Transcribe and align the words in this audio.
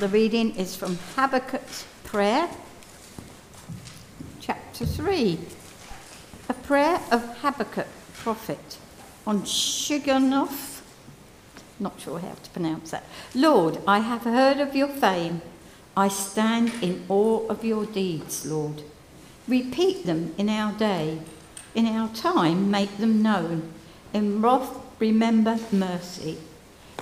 The 0.00 0.08
reading 0.08 0.56
is 0.56 0.74
from 0.74 0.96
Habakkuk's 1.14 1.84
prayer, 2.04 2.48
chapter 4.40 4.86
3. 4.86 5.38
A 6.48 6.54
prayer 6.54 7.02
of 7.12 7.22
Habakkuk, 7.40 7.86
prophet, 8.14 8.78
on 9.26 9.42
Shigionoth. 9.42 10.80
Not 11.78 12.00
sure 12.00 12.18
how 12.18 12.32
to 12.32 12.50
pronounce 12.50 12.92
that. 12.92 13.04
Lord, 13.34 13.82
I 13.86 13.98
have 13.98 14.22
heard 14.22 14.58
of 14.58 14.74
your 14.74 14.88
fame. 14.88 15.42
I 15.94 16.08
stand 16.08 16.72
in 16.80 17.04
awe 17.10 17.46
of 17.48 17.62
your 17.62 17.84
deeds, 17.84 18.46
Lord. 18.46 18.82
Repeat 19.46 20.06
them 20.06 20.34
in 20.38 20.48
our 20.48 20.72
day. 20.72 21.18
In 21.74 21.84
our 21.84 22.08
time, 22.14 22.70
make 22.70 22.96
them 22.96 23.22
known. 23.22 23.70
In 24.14 24.40
wrath, 24.40 24.78
remember 24.98 25.58
mercy. 25.70 26.38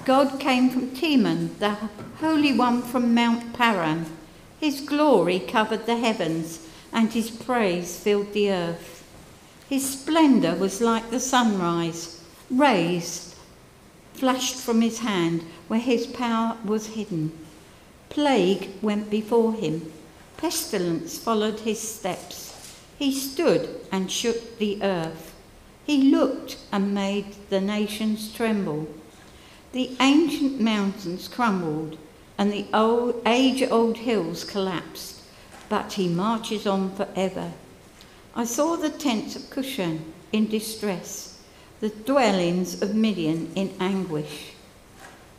God 0.04 0.40
came 0.40 0.70
from 0.70 0.90
Teman, 0.90 1.58
the 1.58 1.76
Holy 2.20 2.52
One 2.52 2.82
from 2.82 3.14
Mount 3.14 3.52
Paran. 3.52 4.06
His 4.60 4.80
glory 4.80 5.38
covered 5.38 5.86
the 5.86 5.98
heavens, 5.98 6.66
and 6.92 7.12
his 7.12 7.30
praise 7.30 7.98
filled 7.98 8.32
the 8.32 8.50
earth. 8.50 9.04
His 9.68 9.88
splendour 9.88 10.54
was 10.56 10.80
like 10.80 11.10
the 11.10 11.20
sunrise, 11.20 12.22
rays 12.50 13.28
flashed 14.18 14.56
from 14.56 14.80
his 14.80 14.98
hand 14.98 15.44
where 15.68 15.78
his 15.78 16.06
power 16.06 16.56
was 16.64 16.88
hidden. 16.88 17.32
Plague 18.08 18.70
went 18.82 19.10
before 19.10 19.54
him, 19.54 19.92
pestilence 20.36 21.18
followed 21.18 21.60
his 21.60 21.80
steps. 21.80 22.54
He 22.98 23.12
stood 23.12 23.68
and 23.92 24.10
shook 24.10 24.58
the 24.58 24.82
earth. 24.82 25.34
He 25.84 26.10
looked 26.10 26.56
and 26.72 26.92
made 26.92 27.36
the 27.48 27.60
nations 27.60 28.32
tremble. 28.32 28.88
The 29.72 29.90
ancient 30.00 30.60
mountains 30.60 31.28
crumbled 31.28 31.98
and 32.38 32.50
the 32.50 32.66
old, 32.72 33.20
age-old 33.26 33.98
hills 33.98 34.44
collapsed, 34.44 35.20
but 35.68 35.94
he 35.94 36.08
marches 36.08 36.66
on 36.66 36.94
forever. 36.94 37.52
I 38.34 38.44
saw 38.44 38.76
the 38.76 38.88
tents 38.88 39.36
of 39.36 39.50
Cushan 39.50 40.12
in 40.32 40.48
distress, 40.48 41.38
the 41.80 41.90
dwellings 41.90 42.80
of 42.80 42.94
Midian 42.94 43.52
in 43.54 43.74
anguish. 43.78 44.52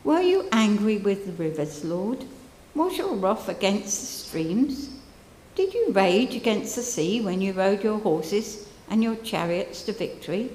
Were 0.04 0.22
you 0.22 0.48
angry 0.52 0.98
with 0.98 1.26
the 1.26 1.44
rivers, 1.44 1.84
Lord? 1.84 2.26
Was 2.76 2.98
your 2.98 3.16
wrath 3.16 3.50
against 3.50 4.00
the 4.00 4.08
streams? 4.08 4.90
Did 5.56 5.74
you 5.74 5.92
rage 5.92 6.36
against 6.36 6.76
the 6.76 6.84
sea 6.84 7.20
when 7.20 7.42
you 7.42 7.54
rode 7.54 7.84
your 7.84 8.00
horses 8.00 8.68
and 8.90 9.02
your 9.04 9.16
chariots 9.16 9.82
to 9.84 9.92
victory? 9.92 10.52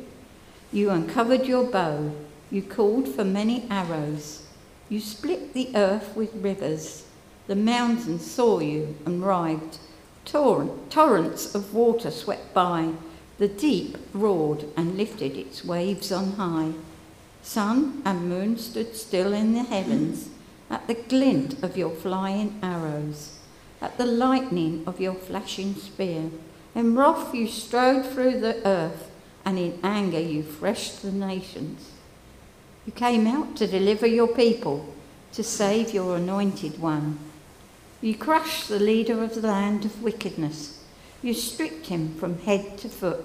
You 0.72 0.90
uncovered 0.90 1.46
your 1.46 1.64
bow 1.64 2.12
you 2.55 2.62
called 2.62 3.08
for 3.08 3.24
many 3.24 3.66
arrows. 3.69 4.47
You 4.88 5.00
split 5.00 5.55
the 5.55 5.72
earth 5.74 6.14
with 6.14 6.33
rivers. 6.36 7.05
The 7.48 7.56
mountains 7.56 8.30
saw 8.30 8.61
you 8.61 8.96
and 9.05 9.24
writhed. 9.24 9.80
Torrent, 10.24 10.88
torrents 10.88 11.52
of 11.52 11.74
water 11.74 12.12
swept 12.12 12.55
by. 12.55 12.92
The 13.38 13.48
deep 13.48 13.98
roared 14.12 14.66
and 14.77 14.96
lifted 14.96 15.36
its 15.36 15.64
waves 15.64 16.12
on 16.12 16.34
high. 16.34 16.74
Sun 17.42 18.02
and 18.05 18.28
moon 18.28 18.56
stood 18.56 18.94
still 18.94 19.33
in 19.33 19.55
the 19.55 19.64
heavens 19.64 20.28
at 20.70 20.86
the 20.86 20.94
glint 20.94 21.61
of 21.61 21.77
your 21.77 21.91
flying 21.91 22.61
arrows, 22.62 23.36
at 23.83 23.98
the 23.98 24.06
lightning 24.06 24.84
of 24.86 25.00
your 25.00 25.14
flashing 25.14 25.74
spear. 25.74 26.30
In 26.77 26.94
wrath 26.94 27.34
you 27.34 27.48
strode 27.48 28.06
through 28.06 28.39
the 28.39 28.64
earth, 28.64 29.11
and 29.44 29.58
in 29.58 29.80
anger 29.83 30.20
you 30.20 30.44
threshed 30.44 31.02
the 31.02 31.11
nations. 31.11 31.91
You 32.86 32.92
came 32.92 33.27
out 33.27 33.56
to 33.56 33.66
deliver 33.66 34.06
your 34.06 34.28
people, 34.28 34.94
to 35.32 35.42
save 35.42 35.94
your 35.94 36.16
anointed 36.16 36.80
one. 36.80 37.18
You 38.00 38.14
crushed 38.14 38.68
the 38.68 38.78
leader 38.78 39.22
of 39.22 39.34
the 39.34 39.46
land 39.46 39.84
of 39.84 40.02
wickedness. 40.02 40.84
You 41.22 41.32
stripped 41.32 41.86
him 41.86 42.14
from 42.16 42.40
head 42.40 42.77
to 42.78 42.88
foot. 42.88 43.24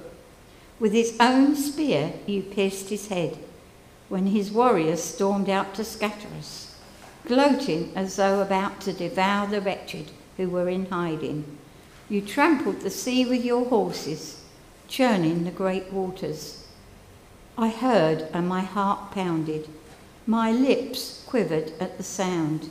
With 0.80 0.93
his 0.93 1.17
own 1.19 1.55
spear, 1.55 2.14
you 2.25 2.42
pierced 2.42 2.89
his 2.89 3.08
head 3.08 3.37
when 4.08 4.27
his 4.27 4.52
warriors 4.52 5.03
stormed 5.03 5.49
out 5.49 5.76
to 5.76 5.83
scatter 5.83 6.30
us, 6.37 6.76
gloating 7.27 7.91
as 7.95 8.15
though 8.15 8.41
about 8.41 8.81
to 8.81 8.93
devour 8.93 9.47
the 9.47 9.61
wretched 9.61 10.11
who 10.37 10.49
were 10.49 10.70
in 10.70 10.87
hiding. 10.87 11.58
You 12.09 12.21
trampled 12.21 12.81
the 12.81 12.89
sea 12.89 13.26
with 13.26 13.45
your 13.45 13.65
horses, 13.65 14.41
churning 14.87 15.43
the 15.43 15.52
great 15.52 15.91
waters. 15.93 16.58
I 17.61 17.67
heard 17.67 18.25
and 18.31 18.47
my 18.47 18.61
heart 18.61 19.11
pounded. 19.11 19.67
My 20.25 20.49
lips 20.49 21.25
quivered 21.27 21.73
at 21.77 21.97
the 21.97 22.03
sound. 22.03 22.70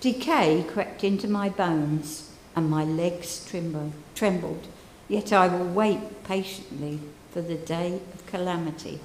Decay 0.00 0.66
crept 0.68 1.02
into 1.02 1.26
my 1.26 1.48
bones 1.48 2.30
and 2.54 2.68
my 2.68 2.84
legs 2.84 3.42
tremble, 3.48 3.94
trembled. 4.14 4.66
Yet 5.08 5.32
I 5.32 5.48
will 5.48 5.64
wait 5.64 6.24
patiently 6.24 7.00
for 7.30 7.40
the 7.40 7.54
day 7.54 8.00
of 8.12 8.26
calamity. 8.26 9.00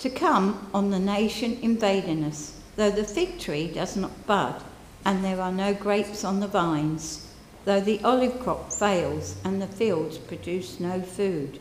To 0.00 0.10
come 0.10 0.68
on 0.74 0.90
the 0.90 0.98
nation 0.98 1.56
invading 1.62 2.22
us, 2.22 2.60
though 2.76 2.90
the 2.90 3.04
fig 3.04 3.40
tree 3.40 3.66
does 3.66 3.96
not 3.96 4.26
bud 4.26 4.62
and 5.06 5.24
there 5.24 5.40
are 5.40 5.52
no 5.52 5.72
grapes 5.72 6.22
on 6.22 6.40
the 6.40 6.48
vines, 6.48 7.32
though 7.64 7.80
the 7.80 7.98
olive 8.04 8.38
crop 8.40 8.74
fails 8.74 9.36
and 9.42 9.62
the 9.62 9.66
fields 9.66 10.18
produce 10.18 10.78
no 10.78 11.00
food 11.00 11.58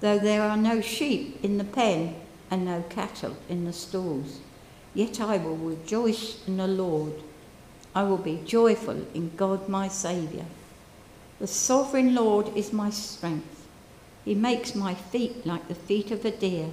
though 0.00 0.18
there 0.18 0.42
are 0.42 0.56
no 0.56 0.80
sheep 0.80 1.42
in 1.42 1.58
the 1.58 1.64
pen 1.64 2.16
and 2.50 2.64
no 2.64 2.82
cattle 2.88 3.36
in 3.48 3.64
the 3.64 3.72
stalls. 3.72 4.40
Yet 4.94 5.20
I 5.20 5.36
will 5.36 5.56
rejoice 5.56 6.46
in 6.46 6.56
the 6.56 6.66
Lord. 6.66 7.12
I 7.94 8.02
will 8.04 8.18
be 8.18 8.42
joyful 8.44 9.06
in 9.14 9.32
God 9.36 9.68
my 9.68 9.88
Saviour. 9.88 10.46
The 11.38 11.46
sovereign 11.46 12.14
Lord 12.14 12.54
is 12.56 12.72
my 12.72 12.90
strength. 12.90 13.66
He 14.24 14.34
makes 14.34 14.74
my 14.74 14.94
feet 14.94 15.46
like 15.46 15.68
the 15.68 15.74
feet 15.74 16.10
of 16.10 16.24
a 16.24 16.30
deer. 16.30 16.68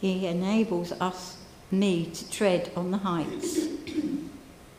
He 0.00 0.26
enables 0.26 0.92
us, 0.92 1.38
me, 1.70 2.06
to 2.06 2.30
tread 2.30 2.70
on 2.76 2.90
the 2.90 2.98
heights. 2.98 3.66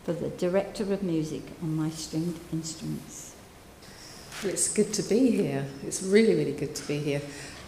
For 0.05 0.13
the 0.13 0.29
director 0.29 0.93
of 0.93 1.03
music 1.03 1.43
on 1.61 1.75
my 1.75 1.89
stringed 1.89 2.39
instruments. 2.53 3.35
It's 4.43 4.73
good 4.73 4.93
to 4.93 5.03
be 5.03 5.31
here. 5.31 5.65
It's 5.85 6.01
really, 6.01 6.35
really 6.35 6.53
good 6.53 6.73
to 6.75 6.87
be 6.87 6.99
here. 6.99 7.21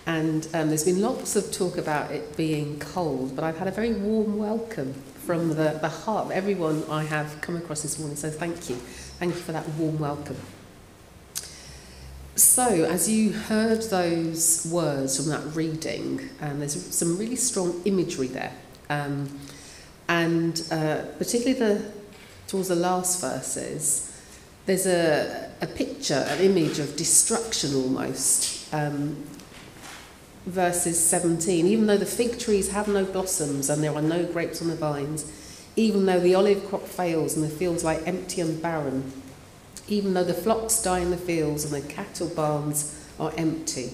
And 0.06 0.48
um, 0.54 0.70
there's 0.70 0.84
been 0.84 1.02
lots 1.02 1.36
of 1.36 1.52
talk 1.52 1.78
about 1.78 2.12
it 2.12 2.36
being 2.36 2.80
cold, 2.80 3.36
but 3.36 3.44
I've 3.44 3.58
had 3.58 3.68
a 3.68 3.72
very 3.72 3.94
warm 3.94 4.38
welcome 4.38 4.94
from 5.26 5.50
the, 5.50 5.78
the 5.80 5.90
heart 5.90 6.26
of 6.26 6.32
everyone 6.32 6.84
I 6.90 7.04
have 7.04 7.40
come 7.42 7.56
across 7.56 7.84
this 7.84 8.00
morning. 8.00 8.18
So 8.18 8.30
thank 8.30 8.70
you. 8.70 8.76
Thank 8.76 9.36
you 9.36 9.42
for 9.42 9.52
that 9.52 9.68
warm 9.70 10.00
welcome. 10.00 10.38
So, 12.36 12.86
as 12.86 13.10
you 13.10 13.34
heard 13.34 13.84
those 13.84 14.68
words 14.72 15.18
from 15.18 15.28
that 15.28 15.56
reading, 15.56 16.30
um, 16.40 16.60
there's 16.60 16.74
some 16.74 17.18
really 17.18 17.36
strong 17.36 17.82
imagery 17.86 18.28
there. 18.28 18.54
Um, 18.90 19.40
and 20.08 20.62
uh, 20.72 21.04
particularly 21.18 21.60
the, 21.60 21.92
towards 22.48 22.70
the 22.70 22.76
last 22.76 23.22
verses, 23.22 24.08
there's 24.66 24.86
a, 24.86 25.52
a 25.62 25.68
picture, 25.68 26.26
an 26.30 26.40
image 26.40 26.80
of 26.80 26.96
destruction 26.96 27.76
almost. 27.76 28.74
Um, 28.74 29.24
verses 30.46 31.00
17 31.00 31.68
even 31.68 31.86
though 31.86 31.98
the 31.98 32.06
fig 32.06 32.40
trees 32.40 32.72
have 32.72 32.88
no 32.88 33.06
blossoms 33.06 33.70
and 33.70 33.84
there 33.84 33.94
are 33.94 34.02
no 34.02 34.26
grapes 34.26 34.62
on 34.62 34.68
the 34.68 34.76
vines, 34.76 35.32
even 35.76 36.06
though 36.06 36.20
the 36.20 36.36
olive 36.36 36.68
crop 36.68 36.84
fails 36.84 37.36
and 37.36 37.46
the 37.46 37.50
fields 37.50 37.84
lie 37.84 37.98
empty 38.06 38.42
and 38.42 38.62
barren, 38.62 39.12
even 39.88 40.14
though 40.14 40.24
the 40.24 40.34
flocks 40.34 40.82
die 40.82 41.00
in 41.00 41.12
the 41.12 41.18
fields 41.18 41.64
and 41.64 41.74
the 41.74 41.88
cattle 41.88 42.30
barns 42.30 43.08
are 43.20 43.34
empty, 43.38 43.92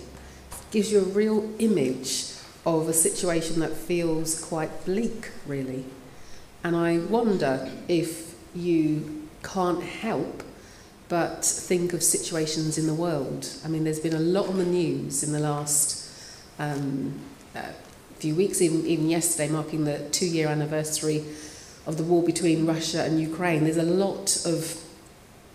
gives 0.71 0.91
you 0.91 0.99
a 0.99 1.03
real 1.03 1.49
image 1.59 2.33
of 2.65 2.89
a 2.89 2.93
situation 2.93 3.59
that 3.59 3.73
feels 3.73 4.43
quite 4.43 4.85
bleak, 4.85 5.31
really. 5.45 5.85
And 6.63 6.75
I 6.75 6.99
wonder 6.99 7.71
if 7.87 8.35
you 8.53 9.27
can't 9.43 9.83
help 9.83 10.43
but 11.09 11.45
think 11.45 11.93
of 11.93 12.03
situations 12.03 12.77
in 12.77 12.87
the 12.87 12.93
world. 12.93 13.47
I 13.63 13.69
mean, 13.69 13.85
there's 13.85 13.99
been 13.99 14.15
a 14.15 14.19
lot 14.19 14.49
on 14.49 14.57
the 14.57 14.65
news 14.65 15.23
in 15.23 15.31
the 15.31 15.39
last 15.39 16.06
um, 16.59 17.19
a 17.55 17.73
few 18.15 18.35
weeks, 18.35 18.61
even, 18.61 18.85
even 18.85 19.09
yesterday, 19.09 19.51
marking 19.51 19.85
the 19.85 19.99
two 20.09 20.27
year 20.27 20.47
anniversary 20.47 21.23
of 21.85 21.97
the 21.97 22.03
war 22.03 22.23
between 22.23 22.65
Russia 22.65 23.03
and 23.03 23.19
Ukraine. 23.19 23.63
There's 23.63 23.77
a 23.77 23.83
lot 23.83 24.45
of 24.45 24.63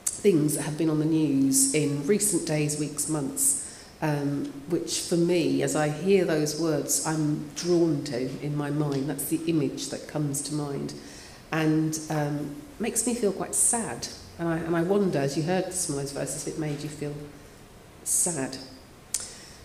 things 0.04 0.56
that 0.56 0.62
have 0.62 0.78
been 0.78 0.88
on 0.88 0.98
the 0.98 1.04
news 1.04 1.74
in 1.74 2.06
recent 2.06 2.46
days, 2.46 2.78
weeks, 2.78 3.08
months, 3.08 3.86
um, 4.00 4.46
which 4.68 5.00
for 5.00 5.16
me, 5.16 5.62
as 5.62 5.76
I 5.76 5.88
hear 5.88 6.24
those 6.24 6.60
words, 6.60 7.06
I'm 7.06 7.48
drawn 7.54 8.04
to 8.04 8.30
in 8.40 8.56
my 8.56 8.70
mind. 8.70 9.10
That's 9.10 9.26
the 9.26 9.42
image 9.46 9.88
that 9.90 10.08
comes 10.08 10.40
to 10.42 10.54
mind. 10.54 10.94
And 11.50 11.98
um, 12.08 12.56
makes 12.78 13.06
me 13.06 13.14
feel 13.14 13.32
quite 13.32 13.54
sad. 13.54 14.08
And 14.38 14.48
I, 14.48 14.56
and 14.58 14.74
I 14.74 14.82
wonder, 14.82 15.18
as 15.18 15.36
you 15.36 15.42
heard 15.42 15.72
some 15.72 15.96
of 15.96 16.02
those 16.02 16.12
verses, 16.12 16.46
if 16.46 16.54
it 16.54 16.58
made 16.58 16.80
you 16.80 16.88
feel 16.88 17.14
sad. 18.04 18.56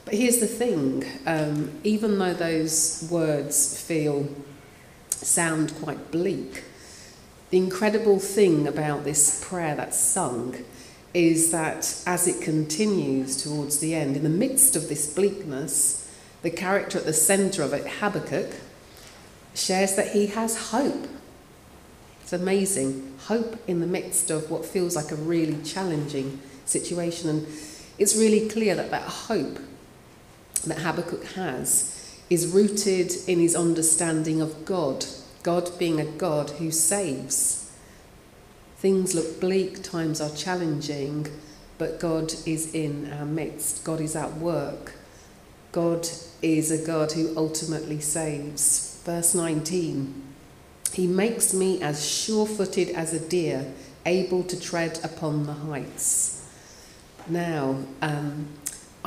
But 0.08 0.16
here's 0.16 0.38
the 0.38 0.48
thing 0.48 1.04
um, 1.26 1.70
even 1.84 2.18
though 2.18 2.34
those 2.34 3.06
words 3.12 3.78
feel, 3.82 4.30
sound 5.10 5.76
quite 5.82 6.12
bleak, 6.12 6.64
the 7.50 7.58
incredible 7.58 8.18
thing 8.18 8.70
about 8.70 9.04
this 9.04 9.44
prayer 9.46 9.76
that's 9.76 10.00
sung 10.00 10.64
is 11.14 11.52
that 11.52 12.02
as 12.08 12.26
it 12.26 12.42
continues 12.42 13.44
towards 13.44 13.80
the 13.80 13.96
end, 13.96 14.16
in 14.16 14.24
the 14.24 14.30
midst 14.30 14.78
of 14.78 14.88
this 14.88 15.14
bleakness, 15.14 16.10
the 16.42 16.52
character 16.52 17.00
at 17.00 17.04
the 17.04 17.12
centre 17.12 17.62
of 17.62 17.74
it, 17.74 17.86
Habakkuk, 18.00 18.52
shares 19.56 19.98
that 19.98 20.14
he 20.14 20.28
has 20.28 20.70
hope. 20.72 21.06
It's 22.22 22.32
amazing. 22.32 23.14
Hope 23.26 23.58
in 23.68 23.82
the 23.82 23.88
midst 23.88 24.32
of 24.32 24.50
what 24.50 24.64
feels 24.64 24.96
like 24.96 25.12
a 25.12 25.16
really 25.16 25.62
challenging 25.64 26.40
situation. 26.64 27.30
And 27.30 27.48
it's 27.98 28.16
really 28.16 28.48
clear 28.48 28.74
that 28.74 28.92
that 28.92 29.04
hope 29.04 29.60
that 30.66 30.80
Habakkuk 30.80 31.24
has 31.34 31.94
is 32.30 32.48
rooted 32.48 33.12
in 33.28 33.40
his 33.40 33.56
understanding 33.56 34.42
of 34.42 34.66
God, 34.66 35.06
God 35.44 35.70
being 35.80 36.00
a 36.00 36.06
God 36.06 36.50
who 36.52 36.72
saves. 36.72 37.72
Things 38.78 39.16
look 39.16 39.40
bleak, 39.40 39.82
times 39.82 40.20
are 40.22 40.36
challenging, 40.36 41.28
but 41.78 42.00
God 42.00 42.34
is 42.46 42.74
in 42.74 43.12
our 43.14 43.26
midst. 43.26 43.84
God 43.84 44.02
is 44.02 44.16
at 44.16 44.36
work. 44.38 44.94
God 45.72 46.08
is 46.42 46.72
a 46.72 46.86
God 46.86 47.12
who 47.12 47.36
ultimately 47.38 48.00
saves. 48.00 49.02
Verse 49.06 49.34
19 49.34 50.24
He 50.94 51.08
makes 51.08 51.54
me 51.54 51.82
as 51.82 52.06
sure 52.06 52.46
footed 52.46 52.90
as 52.90 53.14
a 53.14 53.20
deer, 53.20 53.72
able 54.06 54.44
to 54.44 54.60
tread 54.60 55.00
upon 55.04 55.46
the 55.46 55.54
heights. 55.54 56.46
Now, 57.28 57.78
um, 58.02 58.48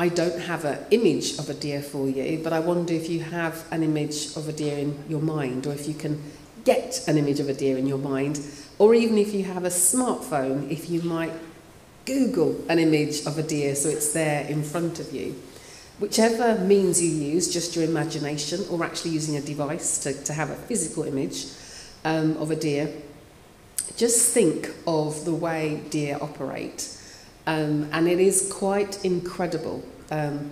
I 0.01 0.09
don't 0.09 0.41
have 0.41 0.65
an 0.65 0.79
image 0.91 1.39
of 1.39 1.51
a 1.51 1.53
deer 1.53 1.83
for 1.83 2.09
you, 2.09 2.41
but 2.43 2.55
I 2.55 2.61
wonder 2.61 2.95
if 2.95 3.11
you 3.11 3.21
have 3.21 3.71
an 3.71 3.83
image 3.83 4.35
of 4.35 4.49
a 4.49 4.53
deer 4.53 4.79
in 4.79 5.05
your 5.11 5.21
mind, 5.21 5.67
or 5.67 5.75
if 5.75 5.87
you 5.87 5.93
can 5.93 6.23
get 6.65 7.07
an 7.07 7.19
image 7.19 7.39
of 7.39 7.51
a 7.51 7.53
deer 7.53 7.77
in 7.77 7.87
your 7.87 7.99
mind, 7.99 8.41
or 8.79 8.95
even 8.95 9.19
if 9.19 9.35
you 9.35 9.45
have 9.45 9.67
a 9.67 9.69
smartphone, 9.69 10.71
if 10.71 10.89
you 10.89 11.03
might 11.03 11.35
Google 12.07 12.65
an 12.71 12.79
image 12.79 13.27
of 13.27 13.37
a 13.37 13.43
deer 13.43 13.75
so 13.75 13.91
it's 13.91 14.15
there 14.15 14.47
in 14.47 14.63
front 14.63 15.01
of 15.01 15.13
you. 15.13 15.39
Whichever 15.99 16.59
means 16.65 17.03
you 17.03 17.11
use, 17.11 17.53
just 17.53 17.77
your 17.77 17.85
imagination, 17.85 18.65
or 18.71 18.83
actually 18.83 19.11
using 19.11 19.37
a 19.37 19.43
device 19.43 19.99
to, 20.05 20.15
to 20.25 20.33
have 20.33 20.49
a 20.49 20.57
physical 20.57 21.03
image 21.03 21.45
um, 22.07 22.39
of 22.39 22.51
a 22.51 22.57
deer, 22.57 22.91
just 23.99 24.33
think 24.33 24.71
of 24.87 25.27
the 25.27 25.35
way 25.35 25.83
deer 25.91 26.17
operate. 26.23 26.97
Um, 27.47 27.89
and 27.93 28.09
it 28.09 28.21
is 28.21 28.51
quite 28.53 29.05
incredible. 29.05 29.83
Um, 30.11 30.51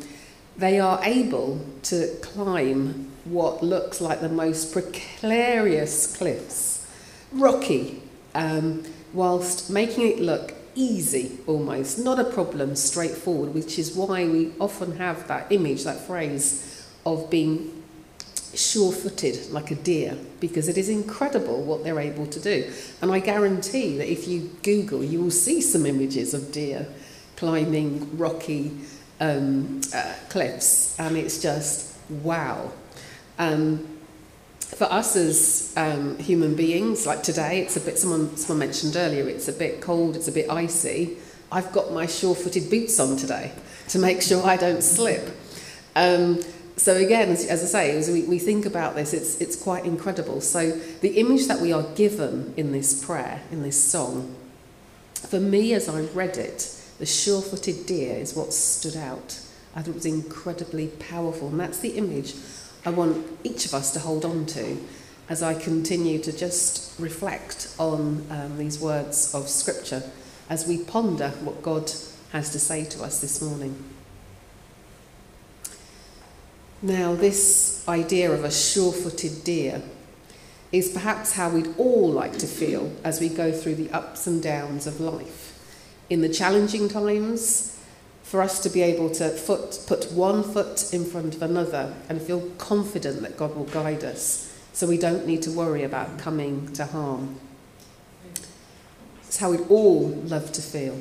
they 0.57 0.81
are 0.81 1.01
able 1.05 1.65
to 1.85 2.17
climb 2.21 3.11
what 3.25 3.63
looks 3.63 4.01
like 4.01 4.21
the 4.21 4.29
most 4.29 4.73
precarious 4.73 6.17
cliffs, 6.17 6.87
rocky, 7.33 8.03
um, 8.35 8.85
whilst 9.13 9.71
making 9.71 10.09
it 10.09 10.21
look 10.21 10.55
easy 10.75 11.39
almost, 11.47 11.99
not 11.99 12.19
a 12.19 12.25
problem, 12.25 12.75
straightforward, 12.77 13.55
which 13.55 13.79
is 13.79 13.95
why 13.95 14.27
we 14.27 14.53
often 14.61 14.97
have 14.97 15.29
that 15.29 15.51
image, 15.51 15.85
that 15.85 16.01
phrase 16.07 16.89
of 17.05 17.31
being 17.31 17.83
sure 18.55 18.93
footed 18.93 19.51
like 19.51 19.71
a 19.71 19.75
deer, 19.75 20.17
because 20.41 20.69
it 20.69 20.79
is 20.79 20.89
incredible 20.89 21.63
what 21.63 21.85
they're 21.85 22.01
able 22.01 22.27
to 22.27 22.41
do. 22.41 22.71
And 23.03 23.13
I 23.13 23.21
guarantee 23.21 23.99
that 23.99 24.11
if 24.11 24.27
you 24.27 24.51
Google, 24.63 25.05
you 25.05 25.21
will 25.23 25.31
see 25.31 25.61
some 25.61 25.87
images 25.87 26.35
of 26.35 26.51
deer 26.51 26.89
climbing 27.37 28.17
rocky 28.19 28.73
um, 29.21 29.81
uh, 29.95 30.15
cliffs, 30.29 30.99
and 30.99 31.17
it's 31.17 31.41
just 31.41 31.97
wow. 32.09 32.71
Um, 33.39 33.99
for 34.59 34.85
us 34.85 35.17
as 35.17 35.73
um, 35.77 36.19
human 36.19 36.55
beings, 36.55 37.07
like 37.07 37.23
today, 37.23 37.61
it's 37.61 37.77
a 37.77 37.81
bit, 37.81 37.99
someone, 37.99 38.37
someone 38.37 38.67
mentioned 38.67 38.97
earlier, 38.97 39.27
it's 39.29 39.49
a 39.49 39.53
bit 39.53 39.81
cold, 39.81 40.15
it's 40.15 40.29
a 40.29 40.33
bit 40.33 40.51
icy. 40.51 41.17
I've 41.51 41.73
got 41.73 41.93
my 41.93 42.07
sure 42.07 42.35
footed 42.35 42.69
boots 42.69 43.01
on 43.01 43.17
today 43.17 43.53
to 43.89 43.99
make 43.99 44.21
sure 44.21 44.45
I 44.45 44.57
don't 44.57 44.83
slip. 44.83 45.35
Um, 45.97 46.41
so 46.77 46.95
again, 46.95 47.31
as, 47.31 47.47
as 47.47 47.63
I 47.63 47.67
say, 47.67 47.97
as 47.97 48.11
we, 48.11 48.23
we 48.25 48.39
think 48.39 48.67
about 48.67 48.95
this, 48.95 49.15
it's, 49.15 49.41
it's 49.41 49.57
quite 49.57 49.85
incredible. 49.85 50.41
So 50.43 50.71
the 51.01 51.19
image 51.19 51.49
that 51.49 51.61
we 51.61 51.73
are 51.73 51.83
given 51.95 52.53
in 52.57 52.71
this 52.71 53.05
prayer, 53.05 53.41
in 53.51 53.63
this 53.63 53.83
song, 53.83 54.35
for 55.15 55.41
me 55.41 55.73
as 55.73 55.89
I 55.89 56.03
read 56.03 56.37
it, 56.37 56.78
the 56.99 57.07
sure-footed 57.07 57.87
deer 57.87 58.17
is 58.17 58.35
what 58.35 58.53
stood 58.53 58.97
out. 58.97 59.41
I 59.75 59.83
thought 59.83 59.91
it 59.91 59.95
was 59.95 60.07
incredibly 60.07 60.89
powerful, 60.89 61.49
and 61.49 61.61
that's 61.61 61.79
the 61.79 61.91
image 61.91 62.35
I 62.85 62.91
want 62.91 63.27
each 63.45 63.67
of 63.67 63.75
us 63.75 63.93
to 63.93 64.01
hold 64.01 64.25
on 64.25 64.47
to 64.47 64.79
as 65.29 65.43
I 65.43 65.55
continue 65.55 66.19
to 66.21 66.37
just 66.37 66.99
reflect 66.99 67.75
on 67.79 68.27
um, 68.31 68.57
these 68.57 68.81
words 68.81 69.35
of 69.35 69.49
Scripture 69.49 70.03
as 70.49 70.67
we 70.67 70.79
ponder 70.85 71.31
what 71.43 71.63
God 71.63 71.91
has 72.33 72.51
to 72.51 72.59
say 72.59 72.85
to 72.87 73.03
us 73.03 73.21
this 73.21 73.43
morning. 73.43 73.85
Now, 76.81 77.15
this 77.15 77.87
idea 77.89 78.31
of 78.31 78.45
a 78.45 78.51
sure 78.51 78.93
footed 78.93 79.45
deer 79.45 79.83
is 80.71 80.91
perhaps 80.91 81.35
how 81.35 81.51
we'd 81.51 81.75
all 81.77 82.11
like 82.11 82.39
to 82.39 82.47
feel 82.47 82.93
as 83.03 83.21
we 83.21 83.29
go 83.29 83.53
through 83.53 83.75
the 83.75 83.91
ups 83.91 84.27
and 84.27 84.43
downs 84.43 84.87
of 84.87 85.01
life. 85.01 85.58
In 86.11 86.23
the 86.23 86.29
challenging 86.29 86.89
times, 86.89 87.79
for 88.23 88.43
us 88.43 88.61
to 88.61 88.69
be 88.69 88.83
able 88.83 89.09
to 89.11 89.31
foot, 89.31 89.81
put 89.87 90.13
one 90.13 90.43
foot 90.43 90.93
in 90.93 91.05
front 91.05 91.35
of 91.35 91.43
another 91.43 91.95
and 92.11 92.21
feel 92.21 92.41
confident 92.59 93.23
that 93.23 93.39
God 93.39 93.57
will 93.57 93.65
guide 93.65 94.05
us 94.05 94.55
so 94.75 94.87
we 94.87 94.99
don't 94.99 95.27
need 95.27 95.43
to 95.43 95.51
worry 95.51 95.83
about 95.83 96.19
coming 96.19 96.71
to 96.75 96.85
harm. 96.85 97.41
It's 99.27 99.39
how 99.39 99.51
we'd 99.51 99.67
all 99.69 100.09
love 100.09 100.53
to 100.53 100.63
feel. 100.63 101.01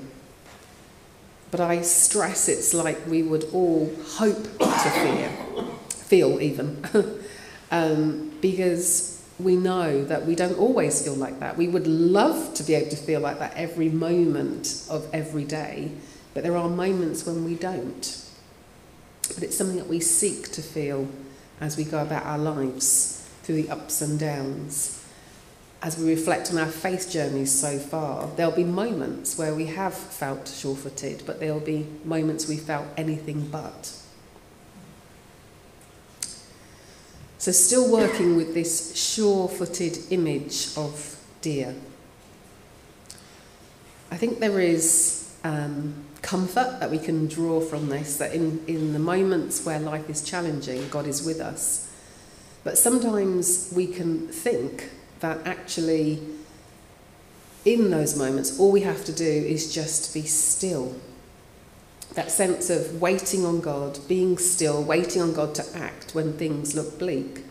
But 1.52 1.60
I 1.60 1.82
stress 1.82 2.50
it's 2.50 2.74
like 2.74 3.06
we 3.08 3.24
would 3.24 3.46
all 3.54 3.94
hope 4.06 4.44
to 4.60 4.90
feel, 4.90 5.66
feel 5.90 6.42
even, 6.42 6.84
um, 7.72 8.32
because 8.42 9.17
we 9.40 9.56
know 9.56 10.04
that 10.06 10.26
we 10.26 10.36
don't 10.36 10.58
always 10.58 11.04
feel 11.04 11.14
like 11.14 11.40
that. 11.40 11.58
We 11.58 11.68
would 11.68 11.86
love 11.86 12.54
to 12.56 12.64
be 12.64 12.74
able 12.74 12.90
to 12.90 12.96
feel 12.96 13.20
like 13.20 13.40
that 13.40 13.54
every 13.56 13.90
moment 13.90 14.86
of 14.90 15.08
every 15.14 15.46
day, 15.46 15.92
but 16.34 16.44
there 16.44 16.58
are 16.58 16.70
moments 16.70 17.26
when 17.26 17.46
we 17.46 17.56
don't. 17.56 18.24
But 19.36 19.44
it's 19.44 19.58
something 19.58 19.78
that 19.78 19.88
we 19.88 20.00
seek 20.00 20.52
to 20.54 20.62
feel 20.62 21.08
as 21.60 21.78
we 21.78 21.84
go 21.84 22.02
about 22.02 22.26
our 22.26 22.38
lives 22.38 23.30
through 23.44 23.62
the 23.62 23.70
ups 23.70 24.02
and 24.02 24.20
downs. 24.20 25.06
As 25.84 25.98
we 25.98 26.10
reflect 26.10 26.52
on 26.52 26.58
our 26.58 26.68
faith 26.68 27.12
journeys 27.12 27.52
so 27.52 27.78
far, 27.78 28.30
there'll 28.36 28.52
be 28.52 28.64
moments 28.64 29.38
where 29.38 29.54
we 29.54 29.68
have 29.68 29.94
felt 29.94 30.48
sure 30.48 30.76
footed, 30.76 31.24
but 31.28 31.40
there'll 31.40 31.60
be 31.60 31.86
moments 32.04 32.48
we 32.48 32.58
felt 32.58 32.88
anything 32.98 33.48
but. 33.50 33.92
So, 37.48 37.54
still 37.54 37.90
working 37.90 38.36
with 38.36 38.54
this 38.54 38.94
sure 38.94 39.48
footed 39.48 40.00
image 40.10 40.68
of 40.76 41.18
deer. 41.40 41.74
I 44.12 44.18
think 44.18 44.40
there 44.40 44.60
is 44.60 45.34
um, 45.46 45.94
comfort 46.22 46.82
that 46.82 46.92
we 46.92 47.00
can 47.00 47.28
draw 47.28 47.62
from 47.62 47.88
this, 47.88 48.18
that 48.18 48.34
in, 48.34 48.62
in 48.68 48.92
the 48.92 49.00
moments 49.00 49.66
where 49.66 49.80
life 49.80 50.10
is 50.10 50.22
challenging, 50.22 50.90
God 50.90 51.08
is 51.08 51.24
with 51.24 51.40
us. 51.40 51.90
But 52.66 52.78
sometimes 52.78 53.72
we 53.74 53.88
can 53.88 54.28
think 54.28 54.90
that 55.22 55.48
actually, 55.48 56.20
in 57.64 57.92
those 57.92 58.18
moments, 58.18 58.60
all 58.60 58.74
we 58.74 58.82
have 58.82 59.06
to 59.06 59.14
do 59.14 59.24
is 59.24 59.74
just 59.74 60.14
be 60.14 60.24
still 60.24 60.94
that 62.18 62.32
sense 62.32 62.72
of 62.72 63.00
waiting 63.00 63.46
on 63.46 63.62
God, 63.62 64.00
being 64.08 64.40
still, 64.40 64.84
waiting 64.84 65.22
on 65.22 65.34
God 65.34 65.54
to 65.54 65.78
act 65.78 66.16
when 66.16 66.34
things 66.34 66.74
look 66.74 66.98
bleak. 66.98 67.46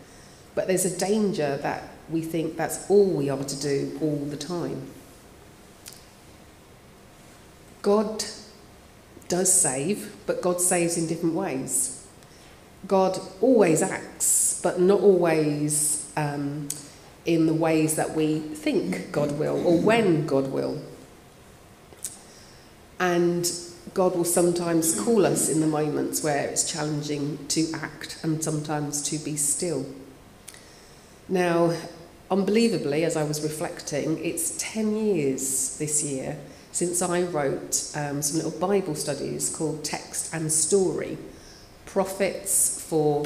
But 0.55 0.67
there's 0.67 0.83
a 0.83 0.97
danger 0.97 1.55
that 1.61 1.83
we 2.09 2.21
think 2.21 2.57
that's 2.57 2.89
all 2.91 3.05
we 3.05 3.29
are 3.29 3.41
to 3.41 3.61
do 3.61 3.97
all 4.01 4.17
the 4.17 4.35
time. 4.35 4.87
God 7.81 8.25
does 9.29 9.49
save, 9.53 10.13
but 10.25 10.41
God 10.41 10.59
saves 10.59 10.97
in 10.97 11.07
different 11.07 11.35
ways. 11.35 12.05
God 12.85 13.17
always 13.39 13.81
acts, 13.81 14.59
but 14.61 14.81
not 14.81 14.99
always 14.99 16.11
um, 16.17 16.67
in 17.25 17.45
the 17.45 17.53
ways 17.53 17.95
that 17.95 18.13
we 18.15 18.39
think 18.39 19.13
God 19.13 19.39
will 19.39 19.65
or 19.65 19.79
when 19.79 20.27
God 20.27 20.51
will. 20.51 20.81
And 22.99 23.49
God 23.93 24.15
will 24.15 24.25
sometimes 24.25 24.99
call 24.99 25.25
us 25.25 25.49
in 25.49 25.61
the 25.61 25.67
moments 25.67 26.23
where 26.23 26.47
it's 26.47 26.69
challenging 26.69 27.45
to 27.49 27.71
act 27.73 28.19
and 28.23 28.43
sometimes 28.43 29.01
to 29.03 29.17
be 29.17 29.35
still. 29.35 29.85
Now, 31.29 31.75
unbelievably, 32.31 33.03
as 33.03 33.15
I 33.17 33.23
was 33.23 33.41
reflecting, 33.41 34.23
it's 34.23 34.55
10 34.57 34.95
years 34.95 35.77
this 35.77 36.03
year 36.03 36.37
since 36.71 37.01
I 37.01 37.23
wrote 37.23 37.91
um, 37.95 38.21
some 38.21 38.37
little 38.37 38.59
Bible 38.59 38.95
studies 38.95 39.55
called 39.55 39.83
Text 39.83 40.33
and 40.33 40.51
Story 40.51 41.17
Prophets 41.85 42.81
for 42.81 43.25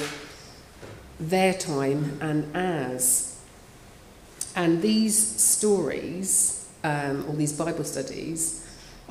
Their 1.20 1.54
Time 1.54 2.18
and 2.22 2.56
Ours. 2.56 3.40
And 4.56 4.82
these 4.82 5.18
stories, 5.18 6.70
um, 6.84 7.26
or 7.28 7.36
these 7.36 7.54
Bible 7.54 7.84
studies, 7.84 8.61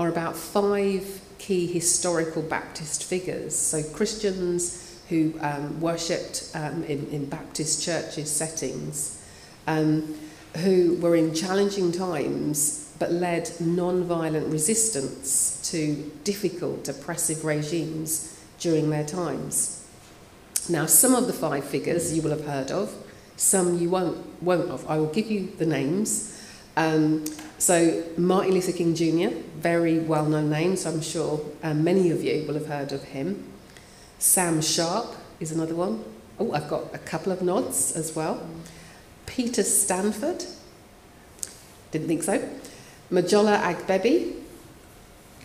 are 0.01 0.09
about 0.09 0.35
five 0.35 1.21
key 1.39 1.67
historical 1.67 2.41
Baptist 2.41 3.05
figures. 3.05 3.55
So 3.55 3.83
Christians 3.83 5.03
who 5.11 5.35
um, 5.43 5.79
worshipped 5.79 6.51
um, 6.55 6.85
in, 6.85 7.07
in 7.09 7.27
Baptist 7.27 7.85
churches 7.85 8.31
settings, 8.31 9.23
um, 9.67 10.15
who 10.59 10.97
were 11.03 11.17
in 11.17 11.35
challenging 11.35 11.93
times 11.93 12.95
but 12.99 13.13
led 13.13 13.51
non-violent 13.61 14.51
resistance 14.53 15.71
to 15.71 16.11
difficult, 16.25 16.89
oppressive 16.89 17.45
regimes 17.45 18.43
during 18.59 18.89
their 18.89 19.05
times. 19.05 19.87
Now, 20.69 20.87
some 20.87 21.15
of 21.15 21.27
the 21.27 21.33
five 21.33 21.65
figures 21.65 22.15
you 22.15 22.23
will 22.23 22.31
have 22.31 22.47
heard 22.47 22.71
of, 22.71 22.95
some 23.37 23.79
you 23.79 23.91
won't, 23.91 24.43
won't 24.43 24.71
have. 24.71 24.87
I 24.87 24.99
will 24.99 25.13
give 25.13 25.31
you 25.31 25.51
the 25.59 25.67
names. 25.67 26.40
Um, 26.77 27.25
so, 27.59 28.05
Martin 28.17 28.55
Luther 28.55 28.73
King 28.73 28.95
Jr., 28.95 29.37
very 29.59 29.99
well 29.99 30.25
known 30.27 30.51
name, 30.51 30.77
so 30.77 30.91
I'm 30.91 31.03
sure 31.03 31.41
um, 31.63 31.85
many 31.85 32.11
of 32.11 32.23
you 32.23 32.45
will 32.47 32.55
have 32.55 32.67
heard 32.67 32.93
of 32.93 33.05
him. 33.05 33.45
Sam 34.19 34.63
Sharpe 34.63 35.15
is 35.41 35.53
another 35.53 35.75
one. 35.75 36.05
Oh, 36.39 36.53
I've 36.53 36.69
got 36.69 36.95
a 36.95 36.99
couple 36.99 37.33
of 37.33 37.43
nods 37.43 37.93
as 37.97 38.17
well. 38.17 38.47
Peter 39.27 39.63
Stanford, 39.63 40.45
didn't 41.91 42.09
think 42.09 42.23
so. 42.23 42.49
Mojola 43.11 43.61
Agbebi, 43.61 44.41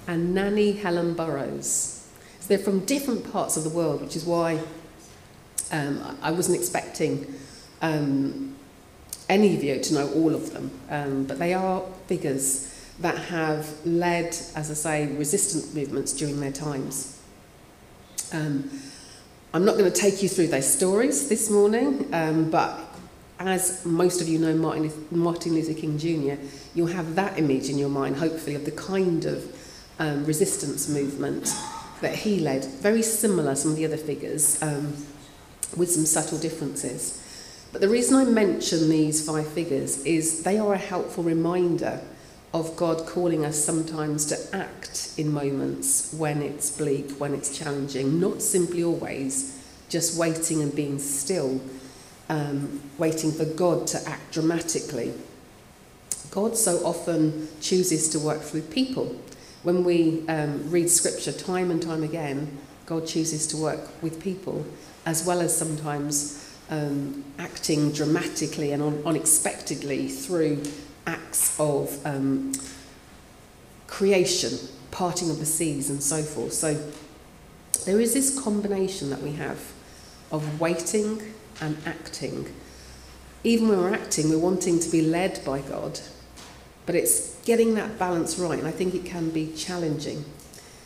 and 0.07 0.33
Nannie 0.33 0.73
Helen 0.73 1.13
Burroughs. 1.13 2.07
So 2.39 2.47
they're 2.47 2.59
from 2.59 2.81
different 2.85 3.31
parts 3.31 3.57
of 3.57 3.63
the 3.63 3.69
world, 3.69 4.01
which 4.01 4.15
is 4.15 4.25
why 4.25 4.59
um, 5.71 6.17
I 6.21 6.31
wasn't 6.31 6.57
expecting 6.57 7.33
um, 7.81 8.54
any 9.29 9.55
of 9.55 9.63
you 9.63 9.79
to 9.79 9.93
know 9.93 10.09
all 10.11 10.33
of 10.33 10.53
them. 10.53 10.71
Um, 10.89 11.25
but 11.25 11.39
they 11.39 11.53
are 11.53 11.81
figures 12.07 12.71
that 12.99 13.17
have 13.17 13.85
led, 13.85 14.27
as 14.55 14.71
I 14.71 14.73
say, 14.73 15.07
resistance 15.15 15.73
movements 15.73 16.13
during 16.13 16.39
their 16.39 16.51
times. 16.51 17.21
Um, 18.31 18.69
I'm 19.53 19.65
not 19.65 19.77
going 19.77 19.91
to 19.91 20.01
take 20.01 20.21
you 20.21 20.29
through 20.29 20.47
their 20.47 20.61
stories 20.61 21.29
this 21.29 21.49
morning, 21.49 22.13
um, 22.13 22.49
but 22.49 22.79
as 23.39 23.85
most 23.85 24.21
of 24.21 24.27
you 24.27 24.39
know 24.39 24.55
Martin, 24.55 24.91
Martin 25.11 25.53
Luther 25.53 25.73
King 25.73 25.97
Jr., 25.97 26.41
you'll 26.73 26.87
have 26.87 27.15
that 27.15 27.37
image 27.37 27.69
in 27.69 27.77
your 27.77 27.89
mind, 27.89 28.17
hopefully, 28.17 28.55
of 28.55 28.65
the 28.65 28.71
kind 28.71 29.25
of 29.25 29.55
um, 29.99 30.25
resistance 30.25 30.89
movement 30.89 31.53
that 32.01 32.15
he 32.15 32.39
led. 32.39 32.65
Very 32.65 33.01
similar, 33.01 33.55
some 33.55 33.71
of 33.71 33.77
the 33.77 33.85
other 33.85 33.97
figures, 33.97 34.61
um, 34.61 34.93
with 35.75 35.91
some 35.91 36.05
subtle 36.05 36.37
differences. 36.37 37.24
But 37.75 37.81
the 37.81 37.89
reason 37.89 38.15
I 38.15 38.23
mention 38.23 38.87
these 38.87 39.25
five 39.27 39.49
figures 39.49 40.01
is 40.05 40.43
they 40.43 40.57
are 40.57 40.75
a 40.75 40.77
helpful 40.77 41.25
reminder 41.25 41.99
of 42.53 42.73
God 42.77 43.05
calling 43.05 43.43
us 43.43 43.61
sometimes 43.61 44.23
to 44.27 44.55
act 44.55 45.11
in 45.17 45.29
moments 45.29 46.13
when 46.13 46.41
it's 46.41 46.71
bleak, 46.71 47.11
when 47.17 47.33
it's 47.33 47.57
challenging, 47.57 48.17
not 48.17 48.41
simply 48.41 48.81
always 48.81 49.61
just 49.89 50.17
waiting 50.17 50.61
and 50.61 50.73
being 50.73 50.99
still, 50.99 51.59
um, 52.29 52.81
waiting 52.97 53.33
for 53.33 53.43
God 53.43 53.87
to 53.87 54.07
act 54.07 54.31
dramatically. 54.31 55.13
God 56.31 56.55
so 56.55 56.77
often 56.85 57.49
chooses 57.59 58.07
to 58.11 58.19
work 58.19 58.41
through 58.41 58.61
people. 58.61 59.19
When 59.63 59.83
we 59.83 60.25
um, 60.29 60.71
read 60.71 60.89
scripture 60.89 61.33
time 61.33 61.71
and 61.71 61.83
time 61.83 62.03
again, 62.03 62.57
God 62.85 63.05
chooses 63.05 63.45
to 63.47 63.57
work 63.57 64.01
with 64.01 64.23
people, 64.23 64.65
as 65.05 65.25
well 65.25 65.41
as 65.41 65.57
sometimes 65.57 66.44
um, 66.69 67.23
acting 67.37 67.91
dramatically 67.91 68.71
and 68.71 68.81
un- 68.81 69.01
unexpectedly 69.05 70.07
through 70.07 70.63
acts 71.05 71.59
of 71.59 72.05
um, 72.05 72.53
creation, 73.87 74.57
parting 74.91 75.29
of 75.29 75.39
the 75.39 75.45
seas, 75.45 75.89
and 75.89 76.01
so 76.01 76.21
forth. 76.21 76.53
So 76.53 76.73
there 77.85 77.99
is 77.99 78.13
this 78.13 78.39
combination 78.39 79.09
that 79.11 79.21
we 79.21 79.33
have 79.33 79.73
of 80.31 80.59
waiting 80.59 81.21
and 81.61 81.77
acting. 81.85 82.53
Even 83.43 83.69
when 83.69 83.77
we're 83.79 83.93
acting, 83.93 84.29
we're 84.29 84.39
wanting 84.39 84.79
to 84.79 84.89
be 84.89 85.01
led 85.01 85.43
by 85.45 85.61
God, 85.61 85.99
but 86.85 86.95
it's 86.95 87.39
getting 87.45 87.75
that 87.75 87.99
balance 87.99 88.39
right, 88.39 88.57
and 88.57 88.67
I 88.67 88.71
think 88.71 88.95
it 88.95 89.05
can 89.05 89.29
be 89.29 89.53
challenging. 89.53 90.25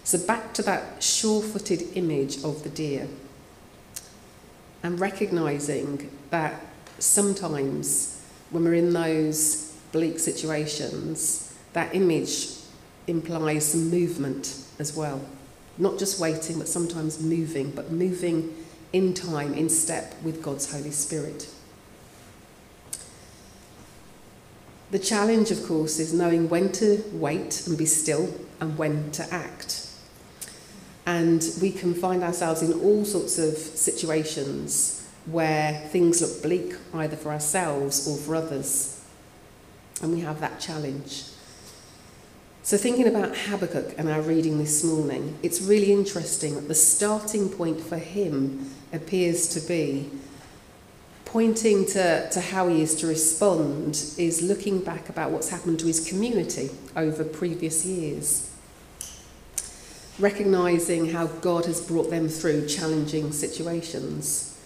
So, 0.04 0.18
back 0.18 0.54
to 0.56 0.62
that 0.64 1.02
sure 1.02 1.42
footed 1.42 1.96
image 1.96 2.44
of 2.44 2.64
the 2.64 2.70
deer, 2.70 3.08
and 4.84 5.00
recognizing 5.00 6.10
that 6.30 6.62
sometimes 7.00 8.24
when 8.52 8.64
we're 8.64 8.76
in 8.76 8.94
those 8.94 9.76
bleak 9.92 10.20
situations, 10.20 11.58
that 11.74 11.94
image 11.94 12.50
implies 13.08 13.72
some 13.72 13.90
movement 13.90 14.64
as 14.80 14.96
well. 14.96 15.22
Not 15.78 15.98
just 15.98 16.20
waiting, 16.20 16.60
but 16.60 16.68
sometimes 16.68 17.22
moving, 17.22 17.72
but 17.72 17.92
moving 17.92 18.56
in 18.92 19.14
time, 19.14 19.54
in 19.54 19.70
step 19.70 20.14
with 20.24 20.42
God's 20.42 20.72
Holy 20.72 20.92
Spirit. 20.92 21.48
The 24.92 25.00
challenge, 25.00 25.52
of 25.52 25.66
course, 25.68 26.00
is 26.00 26.14
knowing 26.14 26.50
when 26.50 26.72
to 26.74 27.04
wait 27.14 27.68
and 27.68 27.78
be 27.78 27.86
still 27.86 28.34
and 28.60 28.78
when 28.78 29.12
to 29.12 29.34
act. 29.34 29.88
And 31.10 31.44
we 31.60 31.72
can 31.72 31.96
find 31.96 32.22
ourselves 32.22 32.62
in 32.62 32.72
all 32.82 33.04
sorts 33.04 33.39
of 33.39 33.58
situations 33.58 35.10
where 35.25 35.74
things 35.89 36.22
look 36.22 36.44
bleak 36.44 36.75
either 36.94 37.16
for 37.16 37.32
ourselves 37.32 38.08
or 38.08 38.16
for 38.16 38.36
others. 38.36 39.04
And 40.04 40.13
we 40.13 40.20
have 40.20 40.39
that 40.39 40.60
challenge. 40.60 41.24
So, 42.62 42.78
thinking 42.78 43.08
about 43.08 43.36
Habakkuk 43.36 43.96
and 43.98 44.08
our 44.08 44.22
reading 44.22 44.60
this 44.60 44.84
morning, 44.84 45.39
it's 45.42 45.63
really 45.63 45.92
interesting 45.92 46.54
that 46.54 46.68
the 46.68 46.75
starting 46.75 47.50
point 47.50 47.82
for 47.82 47.98
him 47.98 48.70
appears 48.94 49.48
to 49.56 49.62
be 49.62 50.12
pointing 51.25 51.88
to, 51.88 52.30
to 52.30 52.39
how 52.39 52.68
he 52.68 52.84
is 52.84 52.94
to 52.98 53.08
respond 53.08 53.96
is 54.20 54.44
looking 54.44 54.80
back 54.80 55.10
about 55.10 55.32
what's 55.32 55.50
happened 55.50 55.80
to 55.80 55.88
his 55.88 56.08
community 56.08 56.70
over 56.96 57.24
previous 57.24 57.84
years. 57.84 58.49
Recognizing 60.20 61.12
how 61.12 61.28
God 61.28 61.66
has 61.66 61.80
brought 61.80 62.10
them 62.10 62.28
through 62.28 62.68
challenging 62.68 63.32
situations. 63.32 64.60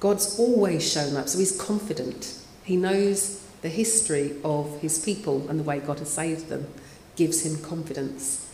God's 0.00 0.38
always 0.38 0.90
shown 0.90 1.16
up, 1.16 1.28
so 1.28 1.38
he's 1.38 1.60
confident. 1.60 2.40
He 2.64 2.76
knows 2.76 3.44
the 3.62 3.68
history 3.68 4.36
of 4.44 4.80
his 4.80 4.98
people 5.04 5.48
and 5.48 5.58
the 5.58 5.64
way 5.64 5.80
God 5.80 5.98
has 5.98 6.10
saved 6.10 6.48
them 6.48 6.66
gives 7.16 7.44
him 7.44 7.62
confidence. 7.62 8.50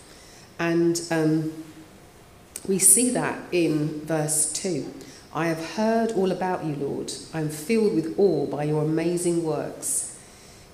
And 0.58 1.00
um, 1.10 1.52
we 2.66 2.78
see 2.78 3.10
that 3.10 3.38
in 3.52 4.00
verse 4.00 4.52
2. 4.54 4.92
I 5.34 5.48
have 5.48 5.72
heard 5.72 6.12
all 6.12 6.32
about 6.32 6.64
you, 6.64 6.76
Lord. 6.76 7.12
I 7.34 7.40
am 7.40 7.48
filled 7.48 7.94
with 7.94 8.18
awe 8.18 8.46
by 8.46 8.64
your 8.64 8.82
amazing 8.82 9.44
works. 9.44 10.18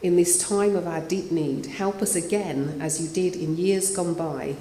In 0.02 0.16
this 0.16 0.38
time 0.38 0.76
of 0.76 0.86
our 0.86 1.00
deep 1.00 1.32
need, 1.32 1.66
help 1.66 2.00
us 2.00 2.14
again 2.14 2.78
as 2.80 3.00
you 3.00 3.08
did 3.08 3.40
in 3.40 3.56
years 3.56 3.94
gone 3.94 4.14
by. 4.14 4.56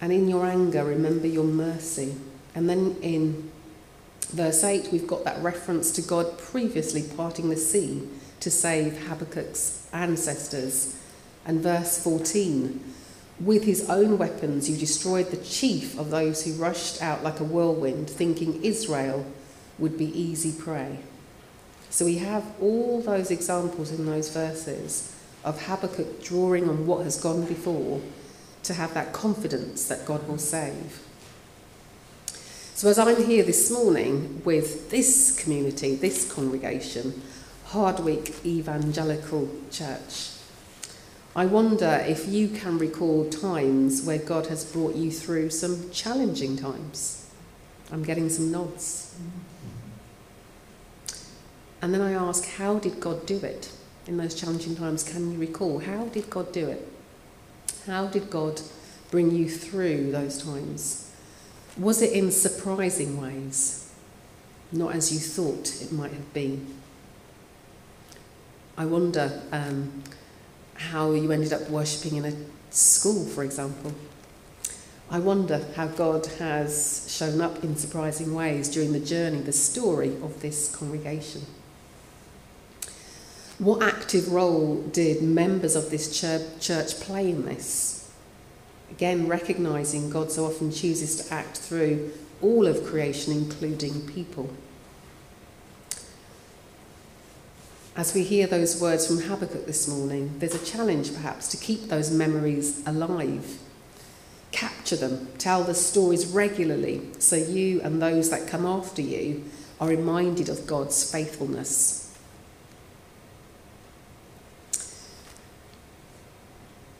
And 0.00 0.12
in 0.12 0.28
your 0.28 0.46
anger, 0.46 0.84
remember 0.84 1.26
your 1.26 1.44
mercy. 1.44 2.14
And 2.54 2.68
then 2.68 2.96
in 3.02 3.50
verse 4.28 4.62
8, 4.62 4.88
we've 4.92 5.06
got 5.06 5.24
that 5.24 5.42
reference 5.42 5.90
to 5.92 6.02
God 6.02 6.38
previously 6.38 7.02
parting 7.16 7.50
the 7.50 7.56
sea 7.56 8.08
to 8.40 8.50
save 8.50 9.06
Habakkuk's 9.08 9.88
ancestors. 9.92 11.00
And 11.46 11.60
verse 11.60 12.02
14, 12.02 12.82
with 13.40 13.64
his 13.64 13.88
own 13.88 14.18
weapons, 14.18 14.68
you 14.68 14.76
destroyed 14.76 15.30
the 15.30 15.36
chief 15.38 15.98
of 15.98 16.10
those 16.10 16.44
who 16.44 16.52
rushed 16.54 17.02
out 17.02 17.22
like 17.22 17.40
a 17.40 17.44
whirlwind, 17.44 18.10
thinking 18.10 18.62
Israel 18.62 19.24
would 19.78 19.98
be 19.98 20.06
easy 20.18 20.52
prey. 20.58 20.98
So 21.90 22.04
we 22.04 22.18
have 22.18 22.44
all 22.60 23.00
those 23.00 23.30
examples 23.30 23.92
in 23.92 24.06
those 24.06 24.30
verses 24.30 25.14
of 25.44 25.66
Habakkuk 25.66 26.22
drawing 26.22 26.68
on 26.68 26.86
what 26.86 27.04
has 27.04 27.20
gone 27.20 27.44
before 27.46 28.00
to 28.66 28.74
have 28.74 28.94
that 28.94 29.12
confidence 29.12 29.86
that 29.88 30.04
God 30.04 30.26
will 30.28 30.38
save. 30.38 31.00
So, 32.74 32.90
as 32.90 32.98
I'm 32.98 33.24
here 33.24 33.42
this 33.42 33.70
morning 33.70 34.42
with 34.44 34.90
this 34.90 35.40
community, 35.42 35.94
this 35.94 36.30
congregation, 36.30 37.22
Hardwick 37.66 38.44
Evangelical 38.44 39.48
Church, 39.70 40.32
I 41.34 41.46
wonder 41.46 42.04
if 42.06 42.28
you 42.28 42.48
can 42.48 42.78
recall 42.78 43.28
times 43.30 44.04
where 44.04 44.18
God 44.18 44.48
has 44.48 44.64
brought 44.64 44.94
you 44.94 45.10
through 45.10 45.50
some 45.50 45.90
challenging 45.90 46.56
times. 46.56 47.30
I'm 47.92 48.02
getting 48.02 48.28
some 48.28 48.50
nods. 48.50 49.14
And 51.80 51.94
then 51.94 52.00
I 52.00 52.12
ask, 52.12 52.46
how 52.56 52.78
did 52.78 53.00
God 53.00 53.26
do 53.26 53.36
it 53.38 53.70
in 54.06 54.16
those 54.16 54.34
challenging 54.34 54.76
times? 54.76 55.04
Can 55.04 55.32
you 55.32 55.38
recall? 55.38 55.78
How 55.78 56.06
did 56.06 56.28
God 56.30 56.52
do 56.52 56.68
it? 56.68 56.95
How 57.86 58.06
did 58.06 58.30
God 58.30 58.60
bring 59.10 59.30
you 59.30 59.48
through 59.48 60.10
those 60.10 60.42
times? 60.42 61.12
Was 61.78 62.02
it 62.02 62.12
in 62.12 62.32
surprising 62.32 63.20
ways? 63.20 63.92
Not 64.72 64.94
as 64.94 65.12
you 65.12 65.20
thought 65.20 65.80
it 65.80 65.92
might 65.92 66.10
have 66.10 66.32
been? 66.34 66.74
I 68.76 68.86
wonder 68.86 69.42
um, 69.52 70.02
how 70.74 71.12
you 71.12 71.30
ended 71.30 71.52
up 71.52 71.70
worshipping 71.70 72.16
in 72.16 72.24
a 72.24 72.34
school, 72.70 73.24
for 73.24 73.44
example. 73.44 73.92
I 75.08 75.20
wonder 75.20 75.64
how 75.76 75.86
God 75.86 76.26
has 76.38 77.06
shown 77.08 77.40
up 77.40 77.62
in 77.62 77.76
surprising 77.76 78.34
ways 78.34 78.68
during 78.68 78.92
the 78.92 79.00
journey, 79.00 79.40
the 79.40 79.52
story 79.52 80.16
of 80.22 80.42
this 80.42 80.74
congregation. 80.74 81.42
What 83.58 83.82
active 83.82 84.32
role 84.32 84.82
did 84.82 85.22
members 85.22 85.76
of 85.76 85.90
this 85.90 86.20
church 86.20 87.00
play 87.00 87.30
in 87.30 87.46
this? 87.46 88.12
Again, 88.90 89.28
recognising 89.28 90.10
God 90.10 90.30
so 90.30 90.44
often 90.44 90.70
chooses 90.70 91.16
to 91.16 91.34
act 91.34 91.56
through 91.56 92.12
all 92.42 92.66
of 92.66 92.84
creation, 92.84 93.32
including 93.32 94.06
people. 94.06 94.50
As 97.96 98.14
we 98.14 98.24
hear 98.24 98.46
those 98.46 98.78
words 98.78 99.06
from 99.06 99.22
Habakkuk 99.22 99.64
this 99.64 99.88
morning, 99.88 100.38
there's 100.38 100.54
a 100.54 100.64
challenge 100.64 101.14
perhaps 101.14 101.48
to 101.48 101.56
keep 101.56 101.88
those 101.88 102.10
memories 102.10 102.86
alive. 102.86 103.58
Capture 104.52 104.96
them, 104.96 105.28
tell 105.38 105.64
the 105.64 105.74
stories 105.74 106.26
regularly 106.26 107.08
so 107.18 107.36
you 107.36 107.80
and 107.80 108.02
those 108.02 108.28
that 108.28 108.48
come 108.48 108.66
after 108.66 109.00
you 109.00 109.44
are 109.80 109.88
reminded 109.88 110.50
of 110.50 110.66
God's 110.66 111.10
faithfulness. 111.10 112.05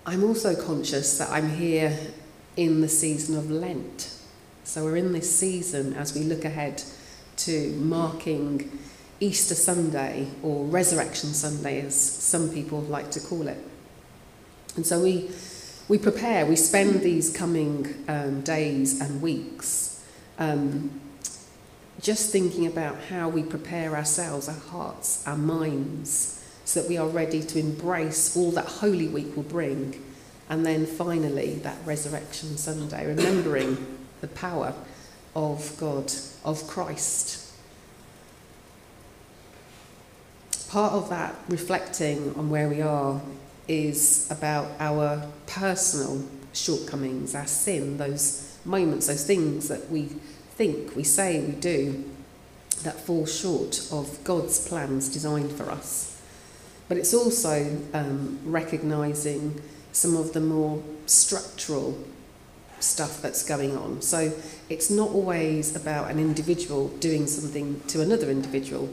I'm 0.09 0.23
also 0.23 0.55
conscious 0.55 1.19
that 1.19 1.31
I'm 1.31 1.51
here 1.51 1.99
in 2.57 2.81
the 2.81 2.89
season 2.89 3.37
of 3.37 3.51
Lent. 3.51 4.17
So 4.63 4.85
we're 4.85 4.95
in 4.95 5.13
this 5.13 5.35
season 5.35 5.95
as 5.95 6.15
we 6.15 6.23
look 6.23 6.45
ahead 6.45 6.81
to 7.39 7.73
marking 7.73 8.79
Easter 9.19 9.57
Sunday 9.57 10.29
or 10.45 10.65
Resurrection 10.67 11.31
Sunday, 11.31 11.81
as 11.81 12.01
some 12.01 12.51
people 12.51 12.83
like 12.83 13.11
to 13.11 13.21
call 13.21 13.49
it. 13.49 13.59
And 14.77 14.87
so 14.87 15.03
we, 15.03 15.29
we 15.89 15.99
prepare, 15.99 16.47
we 16.47 16.55
spend 16.55 17.01
these 17.01 17.37
coming 17.37 18.05
um, 18.07 18.43
days 18.43 19.01
and 19.01 19.21
weeks 19.21 20.07
um, 20.39 21.01
just 22.01 22.31
thinking 22.31 22.69
about 22.69 22.97
how 23.11 23.29
we 23.29 23.43
prepare 23.43 23.97
ourselves, 23.97 24.49
our 24.49 24.55
hearts, 24.55 25.27
our 25.27 25.37
minds 25.37 26.36
so 26.67 26.83
that 26.83 26.89
we 26.89 26.99
are 26.99 27.07
ready 27.07 27.41
to 27.41 27.61
embrace 27.61 28.37
all 28.37 28.51
that 28.51 28.67
Holy 28.67 29.07
Week 29.07 29.37
will 29.37 29.45
bring. 29.45 30.03
And 30.51 30.67
then 30.67 30.85
finally, 30.85 31.55
that 31.63 31.79
Resurrection 31.87 32.57
Sunday, 32.57 33.07
remembering 33.07 33.87
the 34.21 34.27
power 34.27 34.75
of 35.35 35.77
God, 35.79 36.13
of 36.45 36.67
Christ. 36.67 37.53
Part 40.69 40.93
of 40.93 41.09
that 41.09 41.37
reflecting 41.49 42.35
on 42.35 42.51
where 42.51 42.69
we 42.69 42.83
are 42.83 43.21
is 43.69 44.29
about 44.31 44.69
our 44.81 45.25
personal 45.47 46.25
shortcomings, 46.53 47.37
our 47.37 47.47
sin, 47.47 47.97
those 47.97 48.59
moments, 48.65 49.07
those 49.07 49.25
things 49.25 49.69
that 49.69 49.89
we 49.89 50.07
think, 50.57 50.97
we 50.97 51.05
say, 51.05 51.41
we 51.41 51.53
do 51.53 52.05
that 52.83 52.99
fall 52.99 53.25
short 53.25 53.89
of 53.93 54.23
God's 54.25 54.67
plans 54.67 55.09
designed 55.09 55.53
for 55.53 55.71
us. 55.71 56.16
But 56.89 56.99
it's 56.99 57.13
also 57.15 57.79
um, 57.93 58.39
recognising 58.45 59.61
some 59.93 60.17
of 60.17 60.33
the 60.33 60.41
more 60.41 60.83
structural 61.07 61.99
stuff 62.81 63.23
that's 63.23 63.43
going 63.43 63.77
on. 63.77 64.03
So 64.03 64.33
it's 64.69 64.91
not 64.91 65.11
always 65.11 65.75
about 65.75 66.11
an 66.11 66.19
individual 66.19 66.89
doing 66.99 67.27
something 67.27 67.81
to 67.89 68.03
another 68.03 68.31
individual. 68.31 68.89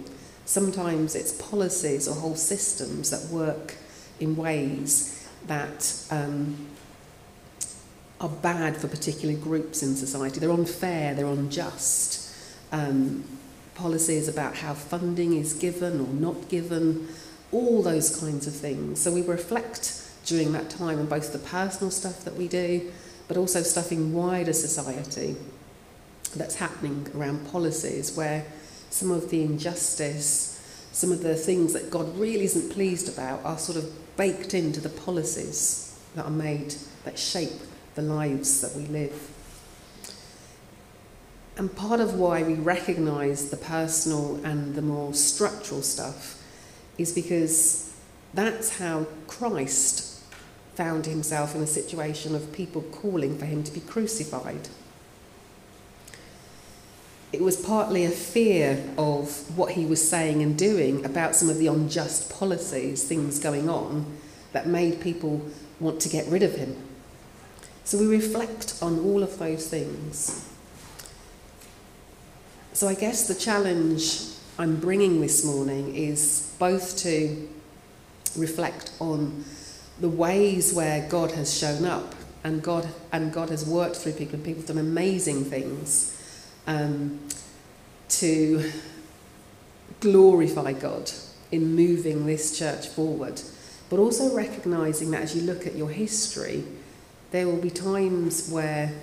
Sometimes 0.45 1.15
it's 1.15 1.31
policies 1.33 2.07
or 2.07 2.15
whole 2.15 2.35
systems 2.35 3.09
that 3.11 3.31
work 3.31 3.75
in 4.19 4.35
ways 4.35 5.27
that 5.47 5.95
um, 6.09 6.67
are 8.21 8.29
bad 8.29 8.77
for 8.77 8.87
particular 8.87 9.35
groups 9.35 9.83
in 9.83 9.95
society. 9.95 10.39
They're 10.39 10.51
unfair, 10.51 11.13
they're 11.13 11.25
unjust. 11.25 12.33
Um, 12.71 13.25
policies 13.75 14.27
about 14.27 14.55
how 14.55 14.73
funding 14.73 15.35
is 15.35 15.53
given 15.53 15.99
or 15.99 16.07
not 16.07 16.47
given, 16.47 17.07
all 17.53 17.81
those 17.81 18.19
kinds 18.19 18.47
of 18.47 18.53
things. 18.53 18.99
So 18.99 19.13
we 19.13 19.21
reflect 19.21 20.09
during 20.25 20.51
that 20.53 20.69
time 20.69 20.99
on 20.99 21.05
both 21.05 21.31
the 21.31 21.39
personal 21.39 21.91
stuff 21.91 22.23
that 22.25 22.35
we 22.35 22.47
do, 22.47 22.91
but 23.27 23.37
also 23.37 23.61
stuff 23.61 23.91
in 23.91 24.13
wider 24.13 24.53
society 24.53 25.35
that's 26.35 26.55
happening 26.55 27.07
around 27.15 27.49
policies 27.51 28.15
where 28.17 28.45
some 28.89 29.11
of 29.11 29.29
the 29.29 29.43
injustice, 29.43 30.59
some 30.91 31.11
of 31.11 31.21
the 31.21 31.35
things 31.35 31.73
that 31.73 31.89
God 31.89 32.17
really 32.17 32.45
isn't 32.45 32.71
pleased 32.71 33.07
about 33.07 33.43
are 33.45 33.57
sort 33.57 33.77
of 33.77 34.17
baked 34.17 34.53
into 34.53 34.81
the 34.81 34.89
policies 34.89 35.99
that 36.15 36.25
are 36.25 36.31
made 36.31 36.75
that 37.03 37.17
shape 37.19 37.61
the 37.95 38.01
lives 38.01 38.61
that 38.61 38.75
we 38.75 38.87
live. 38.87 39.29
And 41.55 41.75
part 41.75 41.99
of 41.99 42.15
why 42.15 42.41
we 42.41 42.55
recognise 42.55 43.49
the 43.49 43.57
personal 43.57 44.43
and 44.43 44.73
the 44.73 44.81
more 44.81 45.13
structural 45.13 45.83
stuff 45.83 46.42
is 46.97 47.11
because 47.11 47.93
that's 48.33 48.77
how 48.77 49.07
Christ 49.27 50.21
found 50.75 51.05
himself 51.05 51.55
in 51.55 51.61
a 51.61 51.67
situation 51.67 52.35
of 52.35 52.51
people 52.51 52.81
calling 52.81 53.37
for 53.37 53.45
him 53.45 53.63
to 53.63 53.71
be 53.71 53.79
crucified. 53.79 54.69
It 57.31 57.41
was 57.41 57.57
partly 57.57 58.05
a 58.05 58.11
fear 58.11 58.83
of 58.97 59.57
what 59.57 59.71
he 59.73 59.85
was 59.85 60.07
saying 60.07 60.43
and 60.43 60.57
doing 60.57 61.03
about 61.03 61.35
some 61.35 61.49
of 61.49 61.57
the 61.57 61.67
unjust 61.67 62.31
policies, 62.31 63.03
things 63.03 63.39
going 63.39 63.69
on, 63.69 64.17
that 64.51 64.67
made 64.67 65.01
people 65.01 65.41
want 65.79 65.99
to 66.01 66.09
get 66.09 66.27
rid 66.27 66.43
of 66.43 66.55
him. 66.55 66.75
So 67.83 67.97
we 67.97 68.05
reflect 68.05 68.75
on 68.81 68.99
all 68.99 69.23
of 69.23 69.39
those 69.39 69.67
things. 69.67 70.47
So 72.73 72.87
I 72.87 72.93
guess 72.93 73.27
the 73.27 73.35
challenge 73.35 74.21
I'm 74.59 74.75
bringing 74.75 75.19
this 75.19 75.43
morning 75.43 75.95
is 75.95 76.55
both 76.59 76.95
to 76.99 77.49
reflect 78.37 78.91
on 78.99 79.43
the 79.99 80.09
ways 80.09 80.75
where 80.75 81.09
God 81.09 81.31
has 81.31 81.57
shown 81.57 81.85
up 81.85 82.13
and 82.43 82.61
God 82.61 82.87
and 83.11 83.33
God 83.33 83.49
has 83.49 83.65
worked 83.65 83.95
through 83.95 84.11
people 84.11 84.35
and 84.35 84.45
people 84.45 84.61
have 84.61 84.67
done 84.67 84.77
amazing 84.77 85.45
things 85.45 86.15
um, 86.67 87.19
to 88.09 88.71
glorify 90.01 90.73
God 90.73 91.11
in 91.51 91.75
moving 91.75 92.27
this 92.27 92.55
church 92.55 92.89
forward, 92.89 93.41
but 93.89 93.97
also 93.97 94.35
recognizing 94.35 95.09
that 95.11 95.23
as 95.23 95.35
you 95.35 95.41
look 95.41 95.65
at 95.65 95.75
your 95.75 95.89
history, 95.89 96.63
there 97.31 97.47
will 97.47 97.57
be 97.57 97.71
times 97.71 98.51
where 98.51 98.93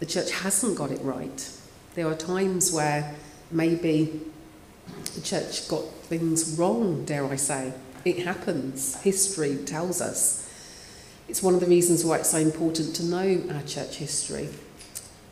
the 0.00 0.06
church 0.06 0.32
hasn't 0.32 0.76
got 0.76 0.90
it 0.90 1.00
right. 1.00 1.50
There 1.94 2.06
are 2.06 2.14
times 2.14 2.70
where 2.70 3.14
maybe 3.50 4.20
the 5.14 5.20
church 5.20 5.68
got 5.68 5.84
things 6.04 6.58
wrong, 6.58 7.04
dare 7.04 7.26
I 7.26 7.36
say. 7.36 7.72
It 8.04 8.24
happens. 8.24 9.00
History 9.02 9.56
tells 9.64 10.00
us. 10.00 10.50
It's 11.28 11.42
one 11.42 11.54
of 11.54 11.60
the 11.60 11.66
reasons 11.66 12.04
why 12.04 12.18
it's 12.18 12.30
so 12.30 12.38
important 12.38 12.94
to 12.96 13.04
know 13.04 13.42
our 13.54 13.62
church 13.62 13.96
history. 13.96 14.48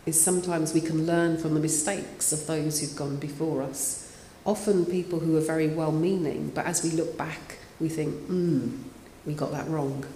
Is 0.07 0.21
sometimes 0.21 0.73
we 0.73 0.81
can 0.81 1.07
learn 1.07 1.37
from 1.37 1.55
the 1.55 1.61
mistakes 1.61 2.33
of 2.33 2.47
those 2.47 2.81
who've 2.81 2.97
gone 2.97 3.17
before 3.17 3.63
us. 3.63 4.17
Often 4.47 4.87
people 4.87 5.21
who 5.21 5.37
are 5.37 5.43
very 5.43 5.69
well 5.69 5.93
meaning, 5.93 6.53
but 6.55 6.65
as 6.65 6.83
we 6.83 6.91
look 6.91 7.19
back, 7.19 7.59
we 7.79 7.89
think, 7.89 8.15
hmm, 8.27 8.83
we 9.27 9.35
got 9.35 9.53
that 9.53 9.69
wrong. 9.69 10.07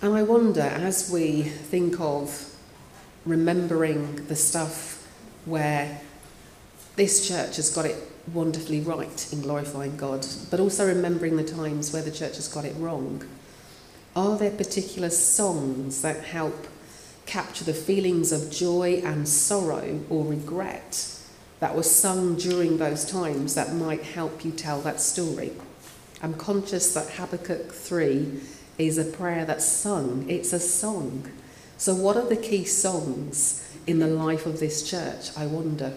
And 0.00 0.14
I 0.14 0.22
wonder, 0.22 0.62
as 0.62 1.10
we 1.10 1.42
think 1.42 2.00
of 2.00 2.54
remembering 3.24 4.26
the 4.26 4.36
stuff 4.36 5.06
where 5.44 6.00
this 6.96 7.28
church 7.28 7.56
has 7.56 7.70
got 7.70 7.86
it 7.86 7.96
wonderfully 8.32 8.80
right 8.80 9.32
in 9.32 9.42
glorifying 9.42 9.96
God, 9.96 10.26
but 10.50 10.60
also 10.60 10.86
remembering 10.86 11.36
the 11.36 11.44
times 11.44 11.92
where 11.92 12.02
the 12.02 12.10
church 12.10 12.36
has 12.36 12.48
got 12.48 12.64
it 12.64 12.74
wrong. 12.76 13.26
Are 14.14 14.36
there 14.36 14.50
particular 14.50 15.10
songs 15.10 16.02
that 16.02 16.24
help 16.24 16.66
capture 17.26 17.64
the 17.64 17.74
feelings 17.74 18.32
of 18.32 18.50
joy 18.50 19.02
and 19.04 19.28
sorrow 19.28 20.00
or 20.08 20.24
regret 20.24 21.12
that 21.60 21.74
were 21.74 21.82
sung 21.82 22.36
during 22.36 22.78
those 22.78 23.04
times 23.04 23.54
that 23.54 23.74
might 23.74 24.02
help 24.02 24.44
you 24.44 24.50
tell 24.50 24.80
that 24.80 25.00
story? 25.00 25.52
I'm 26.22 26.34
conscious 26.34 26.94
that 26.94 27.10
Habakkuk 27.10 27.72
3 27.72 28.40
is 28.78 28.96
a 28.96 29.04
prayer 29.04 29.44
that's 29.44 29.66
sung, 29.66 30.24
it's 30.28 30.52
a 30.52 30.60
song. 30.60 31.30
So, 31.76 31.94
what 31.94 32.16
are 32.16 32.26
the 32.26 32.36
key 32.36 32.64
songs 32.64 33.62
in 33.86 33.98
the 33.98 34.06
life 34.06 34.46
of 34.46 34.60
this 34.60 34.88
church, 34.88 35.30
I 35.36 35.46
wonder. 35.46 35.92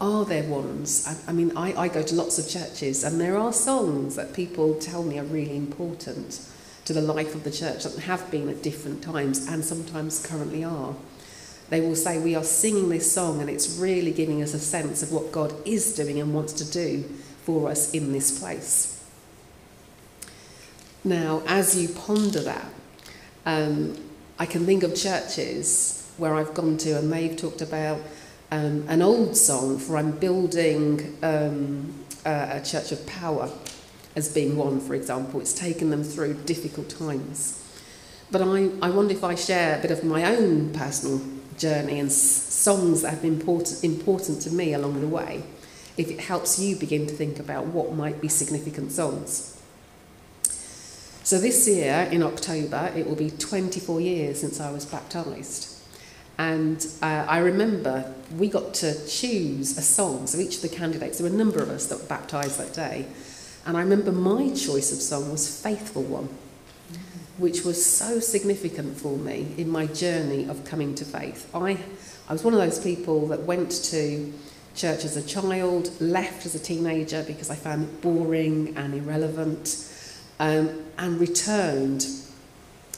Are 0.00 0.24
there 0.24 0.44
ones? 0.44 1.06
I, 1.06 1.30
I 1.30 1.32
mean, 1.34 1.56
I, 1.56 1.74
I 1.74 1.88
go 1.88 2.02
to 2.02 2.14
lots 2.14 2.38
of 2.38 2.48
churches, 2.48 3.04
and 3.04 3.20
there 3.20 3.36
are 3.36 3.52
songs 3.52 4.16
that 4.16 4.32
people 4.32 4.74
tell 4.74 5.02
me 5.02 5.18
are 5.18 5.24
really 5.24 5.56
important 5.56 6.40
to 6.86 6.92
the 6.94 7.02
life 7.02 7.34
of 7.34 7.44
the 7.44 7.50
church 7.50 7.84
that 7.84 7.96
have 8.04 8.30
been 8.30 8.48
at 8.48 8.62
different 8.62 9.02
times 9.02 9.46
and 9.46 9.64
sometimes 9.64 10.26
currently 10.26 10.64
are. 10.64 10.94
they 11.68 11.80
will 11.80 11.94
say, 11.94 12.18
We 12.18 12.34
are 12.34 12.44
singing 12.44 12.88
this 12.88 13.12
song, 13.12 13.40
and 13.40 13.50
it's 13.50 13.78
really 13.78 14.10
giving 14.10 14.42
us 14.42 14.54
a 14.54 14.58
sense 14.58 15.02
of 15.02 15.12
what 15.12 15.32
God 15.32 15.54
is 15.66 15.94
doing 15.94 16.18
and 16.18 16.34
wants 16.34 16.54
to 16.54 16.70
do 16.70 17.02
for 17.44 17.70
us 17.70 17.92
in 17.92 18.12
this 18.12 18.38
place. 18.40 18.96
Now, 21.04 21.42
as 21.46 21.80
you 21.80 21.88
ponder 21.88 22.40
that, 22.40 22.72
um, 23.44 23.96
I 24.38 24.46
can 24.46 24.64
think 24.64 24.82
of 24.82 24.94
churches 24.94 26.10
where 26.16 26.34
I've 26.34 26.54
gone 26.54 26.76
to 26.78 26.98
and 26.98 27.12
they've 27.12 27.36
talked 27.36 27.62
about 27.62 28.00
um, 28.50 28.84
an 28.88 29.02
old 29.02 29.36
song 29.36 29.78
for 29.78 29.96
I'm 29.96 30.12
building 30.12 31.16
um, 31.22 31.94
a, 32.24 32.60
church 32.60 32.92
of 32.92 33.06
power 33.06 33.50
as 34.16 34.32
being 34.32 34.56
one, 34.56 34.80
for 34.80 34.94
example. 34.94 35.40
It's 35.40 35.52
taken 35.52 35.90
them 35.90 36.02
through 36.02 36.34
difficult 36.44 36.88
times. 36.88 37.56
But 38.30 38.42
I, 38.42 38.70
I 38.82 38.90
wonder 38.90 39.12
if 39.12 39.24
I 39.24 39.34
share 39.34 39.78
a 39.78 39.82
bit 39.82 39.90
of 39.90 40.04
my 40.04 40.24
own 40.24 40.72
personal 40.72 41.20
journey 41.58 42.00
and 42.00 42.08
s- 42.08 42.16
songs 42.16 43.02
that 43.02 43.10
have 43.10 43.22
been 43.22 43.34
important, 43.34 43.84
important 43.84 44.42
to 44.42 44.50
me 44.50 44.72
along 44.72 45.00
the 45.00 45.08
way, 45.08 45.42
if 45.96 46.10
it 46.10 46.20
helps 46.20 46.58
you 46.58 46.76
begin 46.76 47.06
to 47.06 47.14
think 47.14 47.38
about 47.38 47.66
what 47.66 47.94
might 47.94 48.20
be 48.20 48.28
significant 48.28 48.92
songs. 48.92 49.60
So 51.22 51.38
this 51.38 51.68
year, 51.68 52.08
in 52.10 52.22
October, 52.22 52.92
it 52.96 53.06
will 53.06 53.16
be 53.16 53.30
24 53.30 54.00
years 54.00 54.40
since 54.40 54.58
I 54.58 54.70
was 54.72 54.84
baptised. 54.86 55.79
And 56.40 56.86
uh, 57.02 57.26
I 57.28 57.40
remember 57.40 58.14
we 58.38 58.48
got 58.48 58.72
to 58.76 58.94
choose 59.06 59.76
a 59.76 59.82
song. 59.82 60.26
So 60.26 60.38
each 60.38 60.56
of 60.56 60.62
the 60.62 60.74
candidates, 60.74 61.18
there 61.18 61.28
were 61.28 61.34
a 61.34 61.36
number 61.36 61.62
of 61.62 61.68
us 61.68 61.84
that 61.88 61.98
were 61.98 62.06
baptised 62.06 62.58
that 62.58 62.72
day. 62.72 63.04
And 63.66 63.76
I 63.76 63.80
remember 63.80 64.10
my 64.10 64.48
choice 64.54 64.90
of 64.90 65.02
song 65.02 65.30
was 65.30 65.62
Faithful 65.62 66.02
One, 66.02 66.30
which 67.36 67.62
was 67.62 67.84
so 67.84 68.20
significant 68.20 68.96
for 68.96 69.18
me 69.18 69.54
in 69.58 69.68
my 69.68 69.84
journey 69.84 70.48
of 70.48 70.64
coming 70.64 70.94
to 70.94 71.04
faith. 71.04 71.46
I, 71.54 71.78
I 72.26 72.32
was 72.32 72.42
one 72.42 72.54
of 72.54 72.60
those 72.60 72.78
people 72.78 73.26
that 73.26 73.42
went 73.42 73.70
to 73.90 74.32
church 74.74 75.04
as 75.04 75.18
a 75.18 75.22
child, 75.22 75.90
left 76.00 76.46
as 76.46 76.54
a 76.54 76.58
teenager 76.58 77.22
because 77.22 77.50
I 77.50 77.54
found 77.54 77.82
it 77.82 78.00
boring 78.00 78.78
and 78.78 78.94
irrelevant, 78.94 79.92
um, 80.38 80.84
and 80.96 81.20
returned 81.20 82.06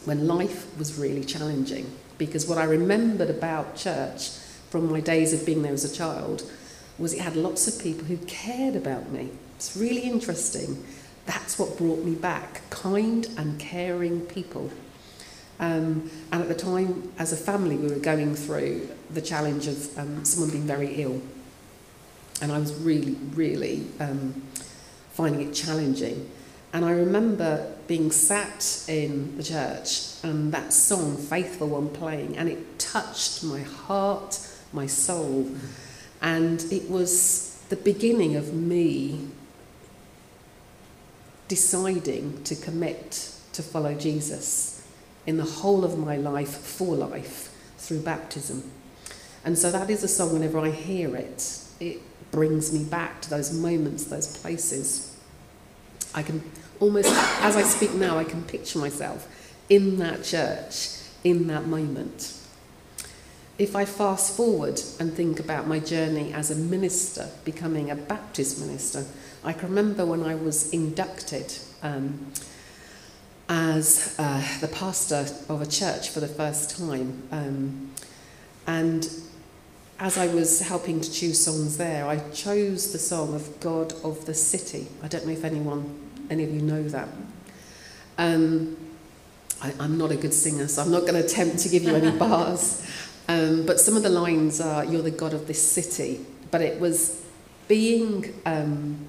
when 0.05 0.29
life 0.29 0.79
was 0.79 0.97
really 0.97 1.25
challenging. 1.25 1.91
Because 2.27 2.47
what 2.47 2.59
I 2.59 2.65
remembered 2.65 3.31
about 3.31 3.77
church 3.77 4.31
from 4.71 4.91
my 4.91 5.01
days 5.01 5.33
of 5.33 5.45
being 5.45 5.63
there 5.63 5.73
as 5.73 5.85
a 5.85 5.95
child 5.95 6.51
was 6.99 7.13
it 7.13 7.21
had 7.21 7.37
lots 7.37 7.67
of 7.67 7.83
people 7.83 8.05
who 8.05 8.17
cared 8.27 8.77
about 8.77 9.11
me. 9.11 9.31
It's 9.57 9.77
really 9.77 10.03
interesting. 10.03 10.85
That's 11.27 11.59
what 11.59 11.77
brought 11.79 12.05
me 12.05 12.15
back 12.15 12.63
kind 12.71 13.29
and 13.37 13.59
caring 13.59 14.21
people. 14.23 14.71
Um, 15.61 16.11
and 16.33 16.43
at 16.43 16.49
the 16.49 16.55
time, 16.55 17.13
as 17.19 17.33
a 17.33 17.37
family, 17.37 17.77
we 17.77 17.89
were 17.89 18.01
going 18.01 18.35
through 18.35 18.89
the 19.11 19.23
challenge 19.23 19.67
of 19.67 19.99
um, 19.99 20.25
someone 20.25 20.51
being 20.51 20.67
very 20.67 21.03
ill. 21.03 21.21
And 22.41 22.51
I 22.51 22.59
was 22.59 22.75
really, 22.75 23.17
really 23.35 23.87
um, 24.01 24.43
finding 25.13 25.49
it 25.49 25.53
challenging. 25.55 26.29
And 26.73 26.85
I 26.87 26.93
remember 26.93 27.75
being 27.87 28.11
sat 28.11 28.85
in 28.89 29.37
the 29.37 29.43
church 29.43 30.15
and 30.23 30.53
that 30.53 30.73
song, 30.73 31.17
Faithful 31.17 31.69
One, 31.69 31.91
playing, 31.91 32.39
and 32.39 32.49
it 32.49 32.79
touched 32.79 33.45
my 33.45 33.61
heart, 33.61 34.39
my 34.73 34.87
soul. 34.87 35.51
And 36.23 36.63
it 36.73 36.89
was 36.89 37.61
the 37.69 37.77
beginning 37.77 38.37
of 38.37 38.55
me 38.55 39.29
deciding 41.49 42.43
to 42.45 42.57
commit 42.57 43.35
to 43.53 43.63
follow 43.63 43.95
Jesus 43.95 44.89
in 45.27 45.37
the 45.37 45.45
whole 45.45 45.85
of 45.85 45.99
my 45.99 46.17
life, 46.17 46.57
for 46.57 46.97
life, 46.97 47.55
through 47.77 48.01
baptism. 48.01 48.71
And 49.45 49.59
so 49.59 49.71
that 49.71 49.91
is 49.91 50.03
a 50.03 50.09
song, 50.09 50.33
whenever 50.33 50.59
I 50.59 50.71
hear 50.71 51.15
it, 51.17 51.59
it 51.81 52.01
brings 52.31 52.73
me 52.73 52.85
back 52.85 53.21
to 53.23 53.31
those 53.31 53.53
moments, 53.53 54.05
those 54.05 54.39
places. 54.39 55.15
I 56.15 56.23
can 56.23 56.43
almost, 56.83 57.09
as 57.43 57.55
I 57.57 57.63
speak 57.63 57.95
now, 57.95 58.19
I 58.19 58.25
can 58.25 58.43
picture 58.43 58.81
myself 58.81 59.29
in 59.69 59.99
that 59.99 60.25
church, 60.25 60.89
in 61.23 61.47
that 61.47 61.67
moment. 61.67 62.35
If 63.57 63.77
I 63.77 63.85
fast 63.85 64.37
forward 64.37 64.81
and 64.99 65.15
think 65.15 65.39
about 65.39 65.69
my 65.69 65.79
journey 65.79 66.33
as 66.33 66.51
a 66.51 66.57
minister, 66.57 67.29
becoming 67.45 67.89
a 67.89 67.95
Baptist 67.95 68.59
minister, 68.61 69.07
I 69.45 69.53
can 69.53 69.69
remember 69.69 70.05
when 70.05 70.25
I 70.25 70.35
was 70.35 70.73
inducted 70.73 71.57
um, 71.85 72.33
as 73.49 74.17
uh, 74.19 74.43
the 74.61 74.67
pastor 74.67 75.27
of 75.49 75.63
a 75.63 75.67
church 75.67 76.11
for 76.11 76.19
the 76.19 76.27
first 76.27 76.77
time. 76.77 77.23
Um, 77.31 77.93
and 78.67 79.09
as 80.01 80.19
I 80.19 80.27
was 80.35 80.61
helping 80.63 81.01
to 81.01 81.13
choose 81.13 81.45
songs 81.45 81.77
there, 81.77 82.09
I 82.09 82.19
chose 82.31 82.93
the 82.93 82.99
song 82.99 83.35
of 83.35 83.61
God 83.61 83.93
of 84.03 84.27
the 84.27 84.35
City. 84.35 84.89
I 85.01 85.07
don't 85.07 85.27
know 85.27 85.33
if 85.33 85.45
anyone, 85.45 86.12
any 86.33 86.45
of 86.45 86.51
you 86.53 86.63
know 86.63 86.83
that. 86.89 87.09
Um, 88.17 88.77
I, 89.61 89.73
I'm 89.79 89.99
not 89.99 90.11
a 90.11 90.17
good 90.17 90.33
singer, 90.33 90.67
so 90.67 90.83
I'm 90.83 90.91
not 90.91 91.03
going 91.03 91.15
to 91.15 91.25
attempt 91.25 91.59
to 91.61 91.69
give 91.69 91.85
you 91.85 91.95
any 91.95 92.17
bars. 92.19 92.91
Um, 93.29 93.67
but 93.67 93.79
some 93.79 93.97
of 93.97 94.03
the 94.03 94.09
lines 94.09 94.61
are, 94.61 94.85
You're 94.85 95.03
the 95.03 95.11
God 95.11 95.35
of 95.35 95.47
this 95.47 95.63
city. 95.63 96.25
But 96.51 96.63
it 96.63 96.81
was 96.81 97.25
being 97.69 98.41
um, 98.47 99.07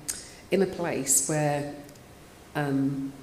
in 0.52 0.62
a 0.62 0.66
place 0.66 1.28
where, 1.28 1.74
um, 2.56 3.14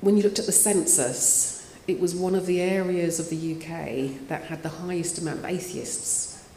when 0.00 0.16
you 0.16 0.22
looked 0.22 0.38
at 0.38 0.46
the 0.46 0.52
census, 0.52 1.74
it 1.88 1.98
was 2.00 2.14
one 2.14 2.34
of 2.34 2.46
the 2.46 2.60
areas 2.60 3.18
of 3.18 3.30
the 3.30 3.56
UK 3.56 4.28
that 4.28 4.44
had 4.44 4.62
the 4.62 4.68
highest 4.68 5.18
amount 5.18 5.40
of 5.40 5.44
atheists. 5.46 6.48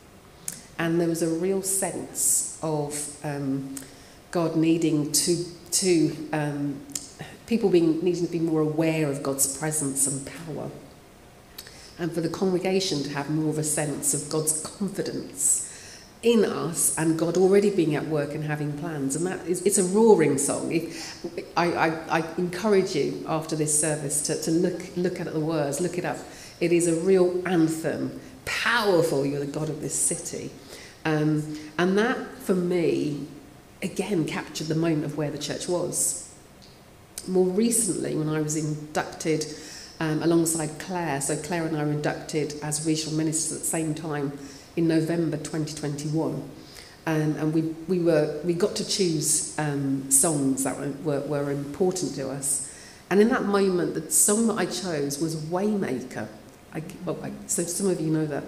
And 0.78 1.00
there 1.00 1.08
was 1.08 1.22
a 1.22 1.30
real 1.30 1.62
sense 1.62 2.60
of 2.62 3.18
um, 3.24 3.76
God 4.32 4.56
needing 4.56 5.12
to, 5.12 5.46
to 5.72 6.30
um, 6.34 6.82
people 7.48 7.70
being, 7.70 8.04
needing 8.04 8.26
to 8.26 8.32
be 8.32 8.40
more 8.40 8.62
aware 8.62 9.10
of 9.10 9.24
God's 9.24 9.58
presence 9.58 10.08
and 10.08 10.26
power. 10.26 10.70
And 11.98 12.12
for 12.12 12.22
the 12.22 12.30
congregation 12.30 13.04
to 13.04 13.10
have 13.12 13.30
more 13.30 13.50
of 13.50 13.58
a 13.58 13.64
sense 13.64 14.14
of 14.14 14.30
God's 14.30 14.62
confidence 14.62 15.66
in 16.26 16.44
us 16.44 16.98
and 16.98 17.20
God 17.20 17.38
already 17.38 17.70
being 17.70 17.96
at 17.96 18.08
work 18.08 18.34
and 18.34 18.44
having 18.44 18.74
plans. 18.80 19.16
And 19.16 19.26
that 19.28 19.46
is, 19.46 19.62
it's 19.62 19.78
a 19.78 19.84
roaring 19.84 20.38
song. 20.38 20.74
I, 21.56 21.72
I, 21.74 22.20
I 22.20 22.24
encourage 22.38 22.96
you 22.96 23.24
after 23.28 23.56
this 23.56 23.80
service 23.80 24.24
to, 24.24 24.42
to 24.42 24.52
look, 24.52 24.82
look 24.98 25.20
at 25.20 25.32
the 25.32 25.40
words, 25.40 25.80
look 25.80 25.98
it 25.98 26.04
up. 26.04 26.18
It 26.60 26.72
is 26.72 26.88
a 26.88 26.96
real 26.96 27.48
anthem. 27.48 28.20
Powerful, 28.46 29.26
you're 29.26 29.40
the 29.40 29.46
God 29.46 29.70
of 29.70 29.82
this 29.82 29.94
city. 29.94 30.52
Um, 31.06 31.60
and 31.78 31.98
that, 31.98 32.18
for 32.40 32.56
me, 32.56 33.28
again 33.86 34.26
captured 34.26 34.68
the 34.68 34.76
moment 34.76 35.06
of 35.06 35.18
where 35.18 35.32
the 35.32 35.38
church 35.38 35.70
was. 35.70 36.34
More 37.28 37.48
recently, 37.48 38.16
when 38.16 38.30
I 38.30 38.42
was 38.42 38.58
inducted 38.58 39.46
um, 40.00 40.22
alongside 40.22 40.78
Claire, 40.80 41.22
so 41.22 41.38
Claire 41.38 41.66
and 41.66 41.78
I 41.78 41.84
were 41.84 41.92
inducted 41.92 42.56
as 42.62 42.86
regional 42.86 43.16
ministers 43.16 43.58
at 43.58 43.60
the 43.60 43.68
same 43.68 43.94
time 43.96 44.38
in 44.76 44.88
November 44.88 45.38
2021. 45.38 46.34
Um, 47.08 47.36
and 47.38 47.54
we, 47.54 47.62
we, 47.88 48.00
were, 48.00 48.42
we 48.44 48.54
got 48.54 48.76
to 48.78 48.88
choose 48.88 49.58
um, 49.60 50.10
songs 50.10 50.64
that 50.64 50.78
were, 50.78 51.20
were, 51.20 51.22
were 51.22 51.52
important 51.52 52.16
to 52.16 52.30
us. 52.30 52.72
And 53.12 53.22
in 53.22 53.30
that 53.30 53.44
moment, 53.44 53.94
the 53.94 54.10
song 54.10 54.48
that 54.48 54.58
I 54.58 54.66
chose 54.66 55.22
was 55.22 55.36
Waymaker. 55.36 56.28
I, 56.74 56.82
well, 57.06 57.20
I, 57.24 57.32
so 57.46 57.64
some 57.64 57.88
of 57.88 58.02
you 58.02 58.12
know 58.12 58.26
that. 58.26 58.44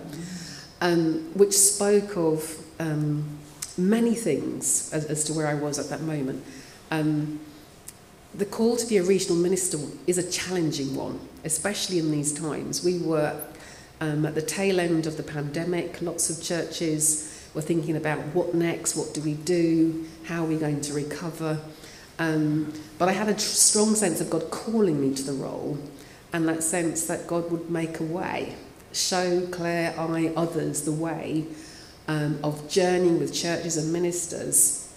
Um, 0.81 1.31
which 1.33 1.53
spoke 1.53 2.17
of 2.17 2.63
um, 2.79 3.36
many 3.77 4.15
things 4.15 4.91
as, 4.93 5.05
as 5.05 5.23
to 5.25 5.33
where 5.33 5.47
I 5.47 5.53
was 5.53 5.79
at 5.79 5.89
that 5.89 6.01
moment. 6.01 6.43
Um, 6.91 7.39
the 8.33 8.45
call 8.45 8.77
to 8.77 8.85
be 8.85 8.97
a 8.97 9.03
regional 9.03 9.37
minister 9.37 9.77
is 10.05 10.17
a 10.17 10.31
challenging 10.31 10.95
one, 10.95 11.19
especially 11.43 11.99
in 11.99 12.11
these 12.11 12.31
times. 12.33 12.83
We 12.83 12.99
were 12.99 13.39
um, 13.99 14.25
at 14.25 14.35
the 14.35 14.41
tail 14.41 14.79
end 14.79 15.07
of 15.07 15.17
the 15.17 15.23
pandemic, 15.23 16.01
lots 16.01 16.29
of 16.29 16.43
churches 16.43 17.49
were 17.53 17.61
thinking 17.61 17.95
about 17.95 18.19
what 18.35 18.53
next, 18.53 18.95
what 18.95 19.13
do 19.13 19.21
we 19.21 19.33
do, 19.33 20.05
how 20.25 20.43
are 20.43 20.47
we 20.47 20.57
going 20.57 20.81
to 20.81 20.93
recover. 20.93 21.59
Um, 22.19 22.73
but 22.97 23.09
I 23.09 23.13
had 23.13 23.29
a 23.29 23.33
tr- 23.33 23.39
strong 23.39 23.95
sense 23.95 24.21
of 24.21 24.29
God 24.29 24.51
calling 24.51 25.01
me 25.01 25.15
to 25.15 25.23
the 25.23 25.33
role 25.33 25.77
and 26.33 26.47
that 26.47 26.61
sense 26.61 27.07
that 27.07 27.25
God 27.25 27.51
would 27.51 27.69
make 27.69 27.99
a 27.99 28.03
way, 28.03 28.55
show 28.91 29.47
Claire, 29.47 29.95
I, 29.97 30.31
others 30.35 30.81
the 30.83 30.91
way 30.91 31.47
um, 32.07 32.39
of 32.43 32.69
journeying 32.69 33.19
with 33.19 33.33
churches 33.33 33.77
and 33.77 33.91
ministers 33.91 34.93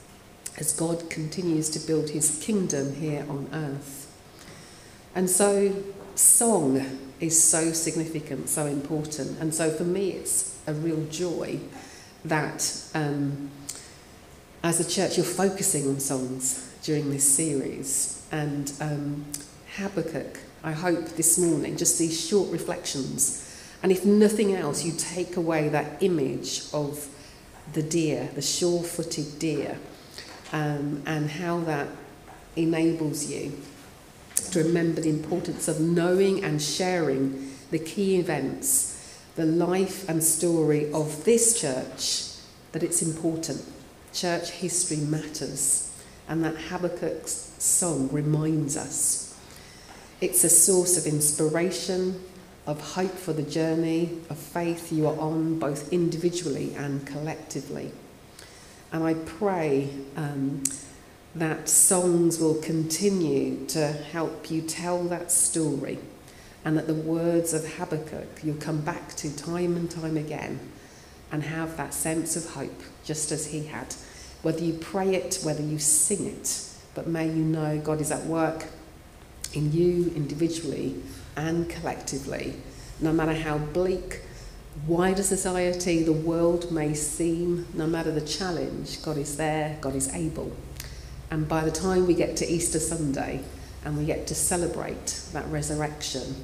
as 0.59 0.73
God 0.73 1.09
continues 1.11 1.69
to 1.71 1.79
build 1.79 2.11
his 2.11 2.43
kingdom 2.43 2.95
here 2.95 3.25
on 3.29 3.49
earth. 3.53 4.07
And 5.15 5.29
so, 5.29 5.75
song 6.15 6.99
is 7.19 7.43
so 7.43 7.73
significant, 7.73 8.49
so 8.49 8.67
important. 8.67 9.39
And 9.41 9.55
so, 9.55 9.71
for 9.71 9.85
me, 9.85 10.11
it's 10.13 10.59
a 10.67 10.75
real 10.75 11.05
joy 11.07 11.61
that 12.25 12.85
um, 12.95 13.51
as 14.63 14.79
a 14.79 14.89
church 14.89 15.17
you're 15.17 15.27
focusing 15.27 15.89
on 15.89 15.99
songs 16.01 16.73
during 16.83 17.11
this 17.11 17.29
series. 17.29 18.27
And 18.31 18.73
um, 18.81 19.25
Habakkuk, 19.77 20.39
I 20.63 20.73
hope 20.73 21.07
this 21.11 21.39
morning, 21.39 21.77
just 21.77 21.99
these 21.99 22.29
short 22.29 22.51
reflections 22.51 23.50
And 23.83 23.91
if 23.91 24.05
nothing 24.05 24.55
else, 24.55 24.85
you 24.85 24.93
take 24.93 25.37
away 25.37 25.69
that 25.71 26.03
image 26.03 26.65
of 26.73 27.09
the 27.73 27.83
deer, 27.83 28.29
the 28.35 28.43
sure 28.43 28.83
footed 28.83 29.39
deer, 29.39 29.79
um, 30.53 31.03
and 31.07 31.31
how 31.31 31.61
that 31.61 31.89
enables 32.57 33.31
you 33.31 33.53
to 34.51 34.63
remember 34.65 35.01
the 35.01 35.11
importance 35.11 35.69
of 35.69 35.81
knowing 35.81 36.45
and 36.45 36.61
sharing 36.61 37.53
the 37.71 37.79
key 37.79 38.17
events, 38.17 39.19
the 39.37 39.47
life 39.47 40.09
and 40.09 40.23
story 40.23 40.93
of 40.93 41.25
this 41.25 41.61
church, 41.61 42.25
that 42.73 42.83
it's 42.83 43.03
important. 43.03 43.65
Church 44.13 44.51
history 44.51 44.99
matters, 44.99 45.93
and 46.29 46.45
that 46.45 46.57
Habakkuk's 46.57 47.55
song 47.59 48.09
reminds 48.11 48.77
us. 48.77 49.39
It's 50.21 50.45
a 50.45 50.51
source 50.51 50.99
of 50.99 51.07
inspiration, 51.07 52.21
of 52.67 52.81
hope 52.81 53.15
for 53.15 53.33
the 53.33 53.43
journey 53.43 54.19
of 54.29 54.39
faith 54.39 54.93
you 54.93 55.07
are 55.07 55.19
on, 55.19 55.59
both 55.59 55.93
individually 55.93 56.75
and 56.75 57.07
collectively. 57.07 57.93
And 58.93 59.05
I 59.05 59.15
pray 59.15 59.89
um, 60.17 60.63
that 61.35 61.69
songs 61.69 62.39
will 62.39 62.61
continue 62.61 63.67
to 63.67 63.89
help 63.89 64.51
you 64.51 64.63
tell 64.63 65.03
that 65.05 65.31
story, 65.31 65.99
and 66.65 66.77
that 66.77 66.87
the 66.87 66.95
words 66.95 67.55
of 67.55 67.77
Habakkuk 67.77 68.43
you'll 68.43 68.57
come 68.57 68.81
back 68.81 69.15
to 69.17 69.35
time 69.35 69.77
and 69.77 69.91
time 69.91 70.17
again 70.17 70.61
and 71.33 71.45
have 71.45 71.77
that 71.77 71.95
sense 71.95 72.37
of 72.37 72.45
hope, 72.55 72.83
just 73.05 73.33
as 73.33 73.47
he 73.47 73.67
had. 73.67 73.95
Whether 74.43 74.65
you 74.65 74.75
pray 74.75 75.15
it, 75.15 75.39
whether 75.43 75.63
you 75.63 75.79
sing 75.79 76.27
it, 76.27 76.65
but 76.95 77.07
may 77.07 77.27
you 77.27 77.45
know 77.45 77.79
God 77.79 78.01
is 78.01 78.11
at 78.11 78.27
work 78.27 78.67
in 79.55 79.73
you 79.73 80.13
individually 80.17 81.01
and 81.37 81.69
collectively, 81.69 82.55
no 83.01 83.13
matter 83.13 83.35
how 83.35 83.59
bleak, 83.59 84.21
wider 84.87 85.23
society, 85.23 86.03
the 86.03 86.13
world 86.13 86.71
may 86.71 86.95
seem, 86.95 87.67
no 87.75 87.87
matter 87.87 88.11
the 88.11 88.21
challenge, 88.21 89.03
God 89.03 89.17
is 89.17 89.37
there, 89.37 89.79
God 89.81 89.95
is 89.95 90.13
able. 90.15 90.57
And 91.31 91.49
by 91.49 91.65
the 91.65 91.71
time 91.71 92.07
we 92.07 92.15
get 92.15 92.37
to 92.39 92.49
Easter 92.49 92.81
Sunday 92.81 93.43
and 93.85 93.97
we 93.97 94.05
get 94.05 94.27
to 94.29 94.35
celebrate 94.35 95.25
that 95.33 95.47
resurrection, 95.49 96.35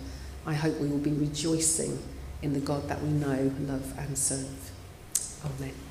I 0.46 0.54
hope 0.54 0.78
we 0.78 0.88
will 0.88 0.98
be 0.98 1.12
rejoicing 1.12 1.98
in 2.42 2.52
the 2.52 2.60
God 2.60 2.88
that 2.88 3.02
we 3.02 3.08
know, 3.08 3.52
love, 3.60 3.98
and 3.98 4.16
serve. 4.16 4.70
Amen. 5.44 5.85